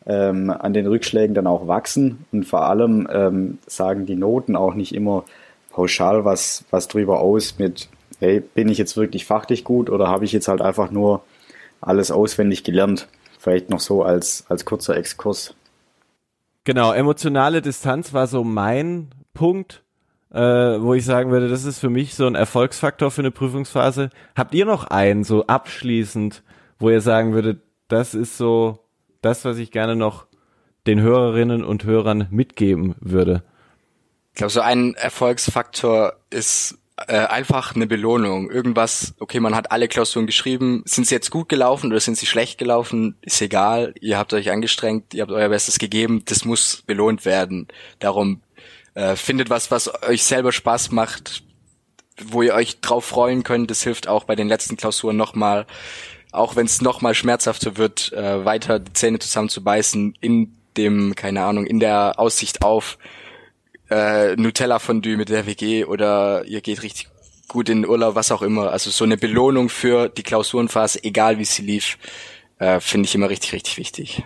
ähm, 0.06 0.50
an 0.50 0.72
den 0.72 0.86
Rückschlägen 0.86 1.34
dann 1.34 1.46
auch 1.46 1.66
wachsen 1.66 2.24
und 2.32 2.44
vor 2.44 2.66
allem 2.66 3.08
ähm, 3.12 3.58
sagen 3.66 4.06
die 4.06 4.16
Noten 4.16 4.56
auch 4.56 4.74
nicht 4.74 4.94
immer 4.94 5.24
pauschal 5.70 6.24
was, 6.24 6.64
was 6.70 6.88
drüber 6.88 7.20
aus 7.20 7.58
mit, 7.58 7.88
hey, 8.18 8.40
bin 8.40 8.68
ich 8.68 8.78
jetzt 8.78 8.96
wirklich 8.96 9.24
fachlich 9.24 9.64
gut 9.64 9.90
oder 9.90 10.08
habe 10.08 10.24
ich 10.24 10.32
jetzt 10.32 10.48
halt 10.48 10.60
einfach 10.60 10.90
nur 10.90 11.22
alles 11.80 12.10
auswendig 12.10 12.64
gelernt? 12.64 13.08
Vielleicht 13.38 13.70
noch 13.70 13.80
so 13.80 14.02
als, 14.02 14.44
als 14.48 14.64
kurzer 14.64 14.96
Exkurs. 14.96 15.54
Genau, 16.64 16.92
emotionale 16.92 17.60
Distanz 17.60 18.12
war 18.12 18.28
so 18.28 18.44
mein 18.44 19.08
Punkt 19.34 19.82
äh, 20.32 20.80
wo 20.80 20.94
ich 20.94 21.04
sagen 21.04 21.30
würde, 21.30 21.48
das 21.48 21.64
ist 21.64 21.78
für 21.78 21.90
mich 21.90 22.14
so 22.14 22.26
ein 22.26 22.34
Erfolgsfaktor 22.34 23.10
für 23.10 23.20
eine 23.20 23.30
Prüfungsphase. 23.30 24.10
Habt 24.34 24.54
ihr 24.54 24.64
noch 24.64 24.84
einen 24.84 25.24
so 25.24 25.46
abschließend, 25.46 26.42
wo 26.78 26.90
ihr 26.90 27.00
sagen 27.00 27.34
würdet, 27.34 27.62
das 27.88 28.14
ist 28.14 28.38
so 28.38 28.78
das, 29.20 29.44
was 29.44 29.58
ich 29.58 29.70
gerne 29.70 29.94
noch 29.94 30.26
den 30.86 31.00
Hörerinnen 31.00 31.62
und 31.62 31.84
Hörern 31.84 32.28
mitgeben 32.30 32.94
würde? 32.98 33.42
Ich 34.32 34.38
glaube, 34.38 34.50
so 34.50 34.62
ein 34.62 34.94
Erfolgsfaktor 34.94 36.14
ist 36.30 36.78
äh, 36.96 37.26
einfach 37.26 37.74
eine 37.74 37.86
Belohnung. 37.86 38.50
Irgendwas, 38.50 39.14
okay, 39.20 39.38
man 39.38 39.54
hat 39.54 39.70
alle 39.70 39.86
Klausuren 39.86 40.26
geschrieben, 40.26 40.82
sind 40.86 41.06
sie 41.06 41.14
jetzt 41.14 41.30
gut 41.30 41.50
gelaufen 41.50 41.90
oder 41.90 42.00
sind 42.00 42.16
sie 42.16 42.26
schlecht 42.26 42.58
gelaufen, 42.58 43.16
ist 43.20 43.42
egal, 43.42 43.94
ihr 44.00 44.16
habt 44.16 44.32
euch 44.32 44.50
angestrengt, 44.50 45.12
ihr 45.12 45.22
habt 45.22 45.32
euer 45.32 45.50
Bestes 45.50 45.78
gegeben, 45.78 46.22
das 46.24 46.46
muss 46.46 46.82
belohnt 46.86 47.26
werden. 47.26 47.68
Darum 47.98 48.40
äh, 48.94 49.16
findet 49.16 49.50
was, 49.50 49.70
was 49.70 50.02
euch 50.04 50.24
selber 50.24 50.52
Spaß 50.52 50.90
macht, 50.90 51.42
wo 52.22 52.42
ihr 52.42 52.54
euch 52.54 52.80
drauf 52.80 53.04
freuen 53.04 53.42
könnt. 53.42 53.70
Das 53.70 53.82
hilft 53.82 54.08
auch 54.08 54.24
bei 54.24 54.36
den 54.36 54.48
letzten 54.48 54.76
Klausuren 54.76 55.16
nochmal, 55.16 55.66
auch 56.30 56.56
wenn 56.56 56.66
es 56.66 56.80
nochmal 56.80 57.14
schmerzhafter 57.14 57.76
wird, 57.76 58.12
äh, 58.12 58.44
weiter 58.44 58.78
die 58.78 58.92
Zähne 58.92 59.18
zusammenzubeißen 59.18 60.16
in 60.20 60.56
dem, 60.76 61.14
keine 61.14 61.42
Ahnung, 61.42 61.66
in 61.66 61.80
der 61.80 62.18
Aussicht 62.18 62.62
auf 62.62 62.98
äh, 63.90 64.36
Nutella-Fondue 64.36 65.16
mit 65.16 65.28
der 65.28 65.46
WG 65.46 65.84
oder 65.84 66.44
ihr 66.46 66.60
geht 66.62 66.82
richtig 66.82 67.08
gut 67.48 67.68
in 67.68 67.82
den 67.82 67.90
Urlaub, 67.90 68.14
was 68.14 68.32
auch 68.32 68.42
immer. 68.42 68.70
Also 68.70 68.90
so 68.90 69.04
eine 69.04 69.18
Belohnung 69.18 69.68
für 69.68 70.08
die 70.08 70.22
Klausurenphase, 70.22 71.04
egal 71.04 71.38
wie 71.38 71.44
sie 71.44 71.62
lief, 71.62 71.98
äh, 72.58 72.80
finde 72.80 73.06
ich 73.06 73.14
immer 73.14 73.28
richtig, 73.28 73.52
richtig 73.52 73.76
wichtig. 73.76 74.22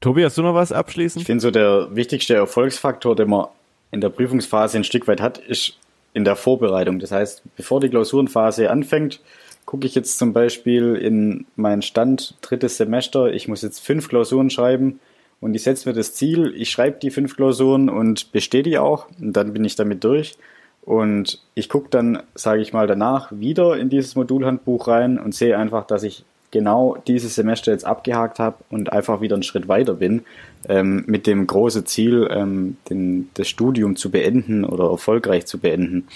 Tobi, 0.00 0.24
hast 0.24 0.38
du 0.38 0.42
noch 0.42 0.54
was 0.54 0.70
abschließend? 0.70 1.22
Ich 1.22 1.26
finde 1.26 1.40
so 1.40 1.50
der 1.50 1.88
wichtigste 1.90 2.34
Erfolgsfaktor, 2.34 3.16
den 3.16 3.30
man 3.30 3.48
in 3.90 4.00
der 4.00 4.10
Prüfungsphase 4.10 4.78
ein 4.78 4.84
Stück 4.84 5.08
weit 5.08 5.20
hat, 5.20 5.38
ist 5.38 5.78
in 6.12 6.24
der 6.24 6.36
Vorbereitung. 6.36 6.98
Das 6.98 7.12
heißt, 7.12 7.42
bevor 7.56 7.80
die 7.80 7.88
Klausurenphase 7.88 8.70
anfängt, 8.70 9.20
gucke 9.66 9.86
ich 9.86 9.94
jetzt 9.94 10.18
zum 10.18 10.32
Beispiel 10.32 10.94
in 10.94 11.46
meinen 11.56 11.82
Stand 11.82 12.36
drittes 12.40 12.78
Semester, 12.78 13.32
ich 13.32 13.48
muss 13.48 13.62
jetzt 13.62 13.80
fünf 13.80 14.08
Klausuren 14.08 14.50
schreiben 14.50 15.00
und 15.40 15.54
ich 15.54 15.62
setze 15.62 15.88
mir 15.88 15.94
das 15.94 16.14
Ziel, 16.14 16.54
ich 16.56 16.70
schreibe 16.70 16.98
die 16.98 17.10
fünf 17.10 17.36
Klausuren 17.36 17.88
und 17.88 18.32
bestehe 18.32 18.62
die 18.62 18.78
auch 18.78 19.06
und 19.20 19.34
dann 19.34 19.52
bin 19.52 19.64
ich 19.64 19.76
damit 19.76 20.04
durch. 20.04 20.36
Und 20.82 21.42
ich 21.54 21.68
gucke 21.68 21.90
dann, 21.90 22.22
sage 22.34 22.62
ich 22.62 22.72
mal, 22.72 22.86
danach 22.86 23.30
wieder 23.30 23.76
in 23.76 23.90
dieses 23.90 24.16
Modulhandbuch 24.16 24.88
rein 24.88 25.18
und 25.18 25.34
sehe 25.34 25.58
einfach, 25.58 25.86
dass 25.86 26.02
ich 26.02 26.24
genau 26.50 26.96
dieses 27.06 27.34
Semester 27.34 27.72
jetzt 27.72 27.84
abgehakt 27.84 28.38
habe 28.38 28.56
und 28.70 28.92
einfach 28.92 29.20
wieder 29.20 29.36
einen 29.36 29.42
Schritt 29.42 29.68
weiter 29.68 29.94
bin, 29.94 30.24
ähm, 30.68 31.04
mit 31.06 31.26
dem 31.26 31.46
großen 31.46 31.86
Ziel, 31.86 32.28
ähm, 32.30 32.76
den, 32.88 33.30
das 33.34 33.48
Studium 33.48 33.96
zu 33.96 34.10
beenden 34.10 34.64
oder 34.64 34.90
erfolgreich 34.90 35.46
zu 35.46 35.58
beenden. 35.58 36.08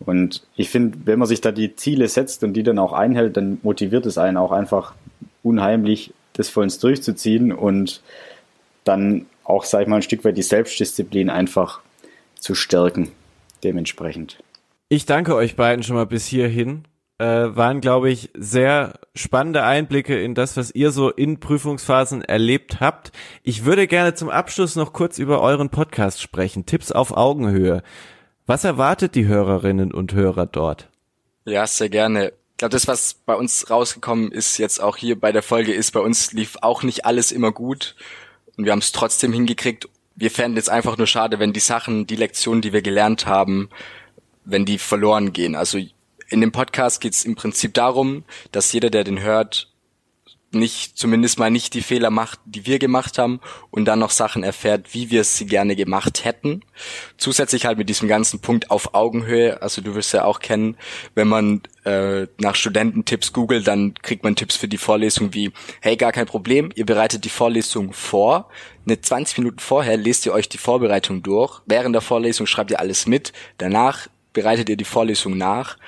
Und 0.00 0.42
ich 0.56 0.70
finde, 0.70 0.98
wenn 1.04 1.18
man 1.18 1.28
sich 1.28 1.40
da 1.40 1.52
die 1.52 1.76
Ziele 1.76 2.08
setzt 2.08 2.42
und 2.44 2.54
die 2.54 2.62
dann 2.62 2.78
auch 2.78 2.92
einhält, 2.92 3.36
dann 3.36 3.58
motiviert 3.62 4.06
es 4.06 4.18
einen 4.18 4.36
auch 4.36 4.52
einfach 4.52 4.94
unheimlich, 5.42 6.12
das 6.32 6.48
vollends 6.48 6.78
durchzuziehen 6.78 7.52
und 7.52 8.02
dann 8.84 9.26
auch, 9.44 9.64
sag 9.64 9.82
ich 9.82 9.88
mal, 9.88 9.96
ein 9.96 10.02
Stück 10.02 10.24
weit 10.24 10.36
die 10.36 10.42
Selbstdisziplin 10.42 11.30
einfach 11.30 11.80
zu 12.38 12.54
stärken, 12.54 13.08
dementsprechend. 13.62 14.38
Ich 14.88 15.06
danke 15.06 15.34
euch 15.34 15.56
beiden 15.56 15.82
schon 15.82 15.96
mal 15.96 16.06
bis 16.06 16.26
hierhin 16.26 16.84
äh, 17.22 17.54
waren, 17.56 17.80
glaube 17.80 18.10
ich, 18.10 18.30
sehr 18.34 18.94
spannende 19.14 19.62
Einblicke 19.62 20.20
in 20.20 20.34
das, 20.34 20.56
was 20.56 20.74
ihr 20.74 20.90
so 20.90 21.08
in 21.08 21.38
Prüfungsphasen 21.38 22.22
erlebt 22.22 22.80
habt. 22.80 23.12
Ich 23.44 23.64
würde 23.64 23.86
gerne 23.86 24.14
zum 24.14 24.28
Abschluss 24.28 24.74
noch 24.74 24.92
kurz 24.92 25.20
über 25.20 25.40
euren 25.40 25.70
Podcast 25.70 26.20
sprechen. 26.20 26.66
Tipps 26.66 26.90
auf 26.90 27.16
Augenhöhe. 27.16 27.84
Was 28.46 28.64
erwartet 28.64 29.14
die 29.14 29.26
Hörerinnen 29.26 29.94
und 29.94 30.14
Hörer 30.14 30.46
dort? 30.46 30.88
Ja, 31.44 31.64
sehr 31.68 31.88
gerne. 31.88 32.32
Ich 32.50 32.56
glaube, 32.58 32.72
das, 32.72 32.88
was 32.88 33.14
bei 33.14 33.36
uns 33.36 33.70
rausgekommen 33.70 34.32
ist, 34.32 34.58
jetzt 34.58 34.82
auch 34.82 34.96
hier 34.96 35.18
bei 35.18 35.30
der 35.30 35.44
Folge 35.44 35.72
ist, 35.72 35.92
bei 35.92 36.00
uns 36.00 36.32
lief 36.32 36.56
auch 36.60 36.82
nicht 36.82 37.04
alles 37.04 37.30
immer 37.30 37.52
gut. 37.52 37.94
Und 38.56 38.64
wir 38.64 38.72
haben 38.72 38.80
es 38.80 38.90
trotzdem 38.90 39.32
hingekriegt. 39.32 39.88
Wir 40.16 40.32
fänden 40.32 40.56
jetzt 40.56 40.70
einfach 40.70 40.98
nur 40.98 41.06
schade, 41.06 41.38
wenn 41.38 41.52
die 41.52 41.60
Sachen, 41.60 42.04
die 42.08 42.16
Lektionen, 42.16 42.62
die 42.62 42.72
wir 42.72 42.82
gelernt 42.82 43.26
haben, 43.26 43.70
wenn 44.44 44.64
die 44.64 44.78
verloren 44.78 45.32
gehen. 45.32 45.54
Also 45.54 45.78
in 46.32 46.40
dem 46.40 46.52
Podcast 46.52 47.00
geht 47.00 47.12
es 47.12 47.24
im 47.24 47.34
Prinzip 47.34 47.74
darum, 47.74 48.24
dass 48.50 48.72
jeder, 48.72 48.90
der 48.90 49.04
den 49.04 49.20
hört, 49.20 49.68
nicht, 50.54 50.98
zumindest 50.98 51.38
mal 51.38 51.50
nicht 51.50 51.72
die 51.74 51.80
Fehler 51.80 52.10
macht, 52.10 52.38
die 52.44 52.66
wir 52.66 52.78
gemacht 52.78 53.18
haben 53.18 53.40
und 53.70 53.86
dann 53.86 53.98
noch 53.98 54.10
Sachen 54.10 54.42
erfährt, 54.42 54.92
wie 54.92 55.10
wir 55.10 55.24
sie 55.24 55.46
gerne 55.46 55.76
gemacht 55.76 56.24
hätten. 56.24 56.62
Zusätzlich 57.16 57.64
halt 57.64 57.78
mit 57.78 57.88
diesem 57.88 58.08
ganzen 58.08 58.40
Punkt 58.40 58.70
auf 58.70 58.94
Augenhöhe, 58.94 59.62
also 59.62 59.80
du 59.80 59.94
wirst 59.94 60.12
ja 60.12 60.24
auch 60.24 60.40
kennen, 60.40 60.76
wenn 61.14 61.28
man 61.28 61.62
äh, 61.84 62.26
nach 62.38 62.54
Studententipps 62.54 63.32
googelt, 63.32 63.66
dann 63.66 63.94
kriegt 63.94 64.24
man 64.24 64.36
Tipps 64.36 64.56
für 64.56 64.68
die 64.68 64.78
Vorlesung 64.78 65.32
wie, 65.32 65.52
hey, 65.80 65.96
gar 65.96 66.12
kein 66.12 66.26
Problem, 66.26 66.70
ihr 66.74 66.86
bereitet 66.86 67.24
die 67.24 67.30
Vorlesung 67.30 67.92
vor, 67.92 68.50
eine 68.86 69.00
20 69.00 69.38
Minuten 69.38 69.58
vorher 69.58 69.96
lest 69.96 70.26
ihr 70.26 70.34
euch 70.34 70.48
die 70.48 70.58
Vorbereitung 70.58 71.22
durch, 71.22 71.62
während 71.66 71.94
der 71.94 72.02
Vorlesung 72.02 72.46
schreibt 72.46 72.70
ihr 72.70 72.80
alles 72.80 73.06
mit, 73.06 73.32
danach 73.58 74.08
bereitet 74.32 74.68
ihr 74.68 74.76
die 74.76 74.84
Vorlesung 74.84 75.36
nach 75.36 75.78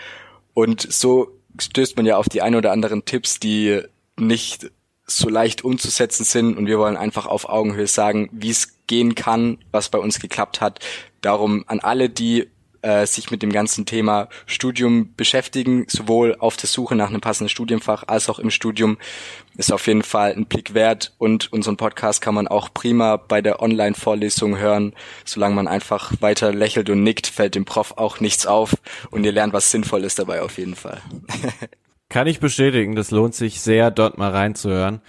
und 0.54 0.80
so 0.92 1.32
stößt 1.58 1.96
man 1.96 2.06
ja 2.06 2.16
auf 2.16 2.28
die 2.28 2.42
ein 2.42 2.54
oder 2.54 2.72
anderen 2.72 3.04
Tipps, 3.04 3.38
die 3.38 3.82
nicht 4.16 4.70
so 5.06 5.28
leicht 5.28 5.62
umzusetzen 5.64 6.24
sind 6.24 6.56
und 6.56 6.66
wir 6.66 6.78
wollen 6.78 6.96
einfach 6.96 7.26
auf 7.26 7.48
Augenhöhe 7.48 7.86
sagen, 7.86 8.30
wie 8.32 8.50
es 8.50 8.86
gehen 8.86 9.14
kann, 9.14 9.58
was 9.70 9.90
bei 9.90 9.98
uns 9.98 10.18
geklappt 10.18 10.60
hat. 10.60 10.80
Darum 11.20 11.64
an 11.66 11.80
alle, 11.80 12.08
die 12.08 12.48
äh, 12.84 13.06
sich 13.06 13.30
mit 13.30 13.42
dem 13.42 13.50
ganzen 13.50 13.86
Thema 13.86 14.28
Studium 14.46 15.14
beschäftigen, 15.16 15.86
sowohl 15.88 16.36
auf 16.38 16.56
der 16.56 16.68
Suche 16.68 16.94
nach 16.94 17.08
einem 17.08 17.22
passenden 17.22 17.48
Studienfach 17.48 18.04
als 18.06 18.28
auch 18.28 18.38
im 18.38 18.50
Studium, 18.50 18.98
ist 19.56 19.72
auf 19.72 19.86
jeden 19.86 20.02
Fall 20.02 20.32
ein 20.32 20.46
Blick 20.46 20.74
wert 20.74 21.14
und 21.16 21.50
unseren 21.52 21.78
Podcast 21.78 22.20
kann 22.20 22.34
man 22.34 22.46
auch 22.46 22.74
prima 22.74 23.16
bei 23.16 23.40
der 23.40 23.62
Online-Vorlesung 23.62 24.58
hören. 24.58 24.92
Solange 25.24 25.54
man 25.54 25.66
einfach 25.66 26.12
weiter 26.20 26.52
lächelt 26.52 26.90
und 26.90 27.02
nickt, 27.02 27.26
fällt 27.26 27.54
dem 27.54 27.64
Prof 27.64 27.94
auch 27.96 28.20
nichts 28.20 28.46
auf 28.46 28.74
und 29.10 29.24
ihr 29.24 29.32
lernt 29.32 29.54
was 29.54 29.70
Sinnvolles 29.70 30.14
dabei 30.14 30.42
auf 30.42 30.58
jeden 30.58 30.76
Fall. 30.76 31.00
Kann 32.10 32.26
ich 32.26 32.38
bestätigen, 32.38 32.94
das 32.94 33.10
lohnt 33.10 33.34
sich 33.34 33.62
sehr, 33.62 33.90
dort 33.90 34.18
mal 34.18 34.30
reinzuhören. 34.30 35.00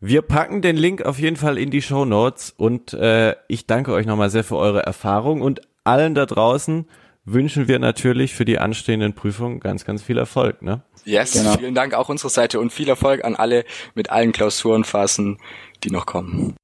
Wir 0.00 0.22
packen 0.22 0.62
den 0.62 0.76
Link 0.76 1.02
auf 1.02 1.18
jeden 1.18 1.36
Fall 1.36 1.58
in 1.58 1.70
die 1.70 1.82
Show 1.82 2.04
Notes 2.04 2.54
und 2.56 2.92
äh, 2.92 3.34
ich 3.48 3.66
danke 3.66 3.92
euch 3.92 4.06
nochmal 4.06 4.30
sehr 4.30 4.44
für 4.44 4.56
eure 4.56 4.84
Erfahrung 4.84 5.40
und 5.40 5.62
allen 5.84 6.14
da 6.14 6.26
draußen 6.26 6.86
wünschen 7.26 7.68
wir 7.68 7.78
natürlich 7.78 8.34
für 8.34 8.44
die 8.44 8.58
anstehenden 8.58 9.12
Prüfungen 9.12 9.60
ganz, 9.60 9.84
ganz 9.84 10.02
viel 10.02 10.16
Erfolg. 10.16 10.62
Ne? 10.62 10.80
Yes, 11.04 11.32
genau. 11.32 11.56
vielen 11.58 11.74
Dank 11.74 11.92
auch 11.92 12.08
unserer 12.08 12.30
Seite 12.30 12.60
und 12.60 12.72
viel 12.72 12.88
Erfolg 12.88 13.24
an 13.24 13.36
alle 13.36 13.64
mit 13.94 14.10
allen 14.10 14.32
Klausurenphasen, 14.32 15.38
die 15.84 15.90
noch 15.90 16.06
kommen. 16.06 16.54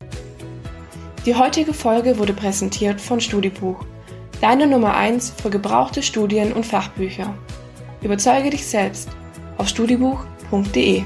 Die 1.26 1.34
heutige 1.34 1.74
Folge 1.74 2.18
wurde 2.18 2.32
präsentiert 2.32 3.00
von 3.00 3.20
Studibuch, 3.20 3.84
deine 4.40 4.66
Nummer 4.66 4.96
1 4.96 5.34
für 5.42 5.50
gebrauchte 5.50 6.02
Studien 6.02 6.52
und 6.52 6.64
Fachbücher. 6.64 7.34
Überzeuge 8.02 8.50
dich 8.50 8.66
selbst 8.66 9.08
auf 9.58 9.68
studibuch.de. 9.68 11.04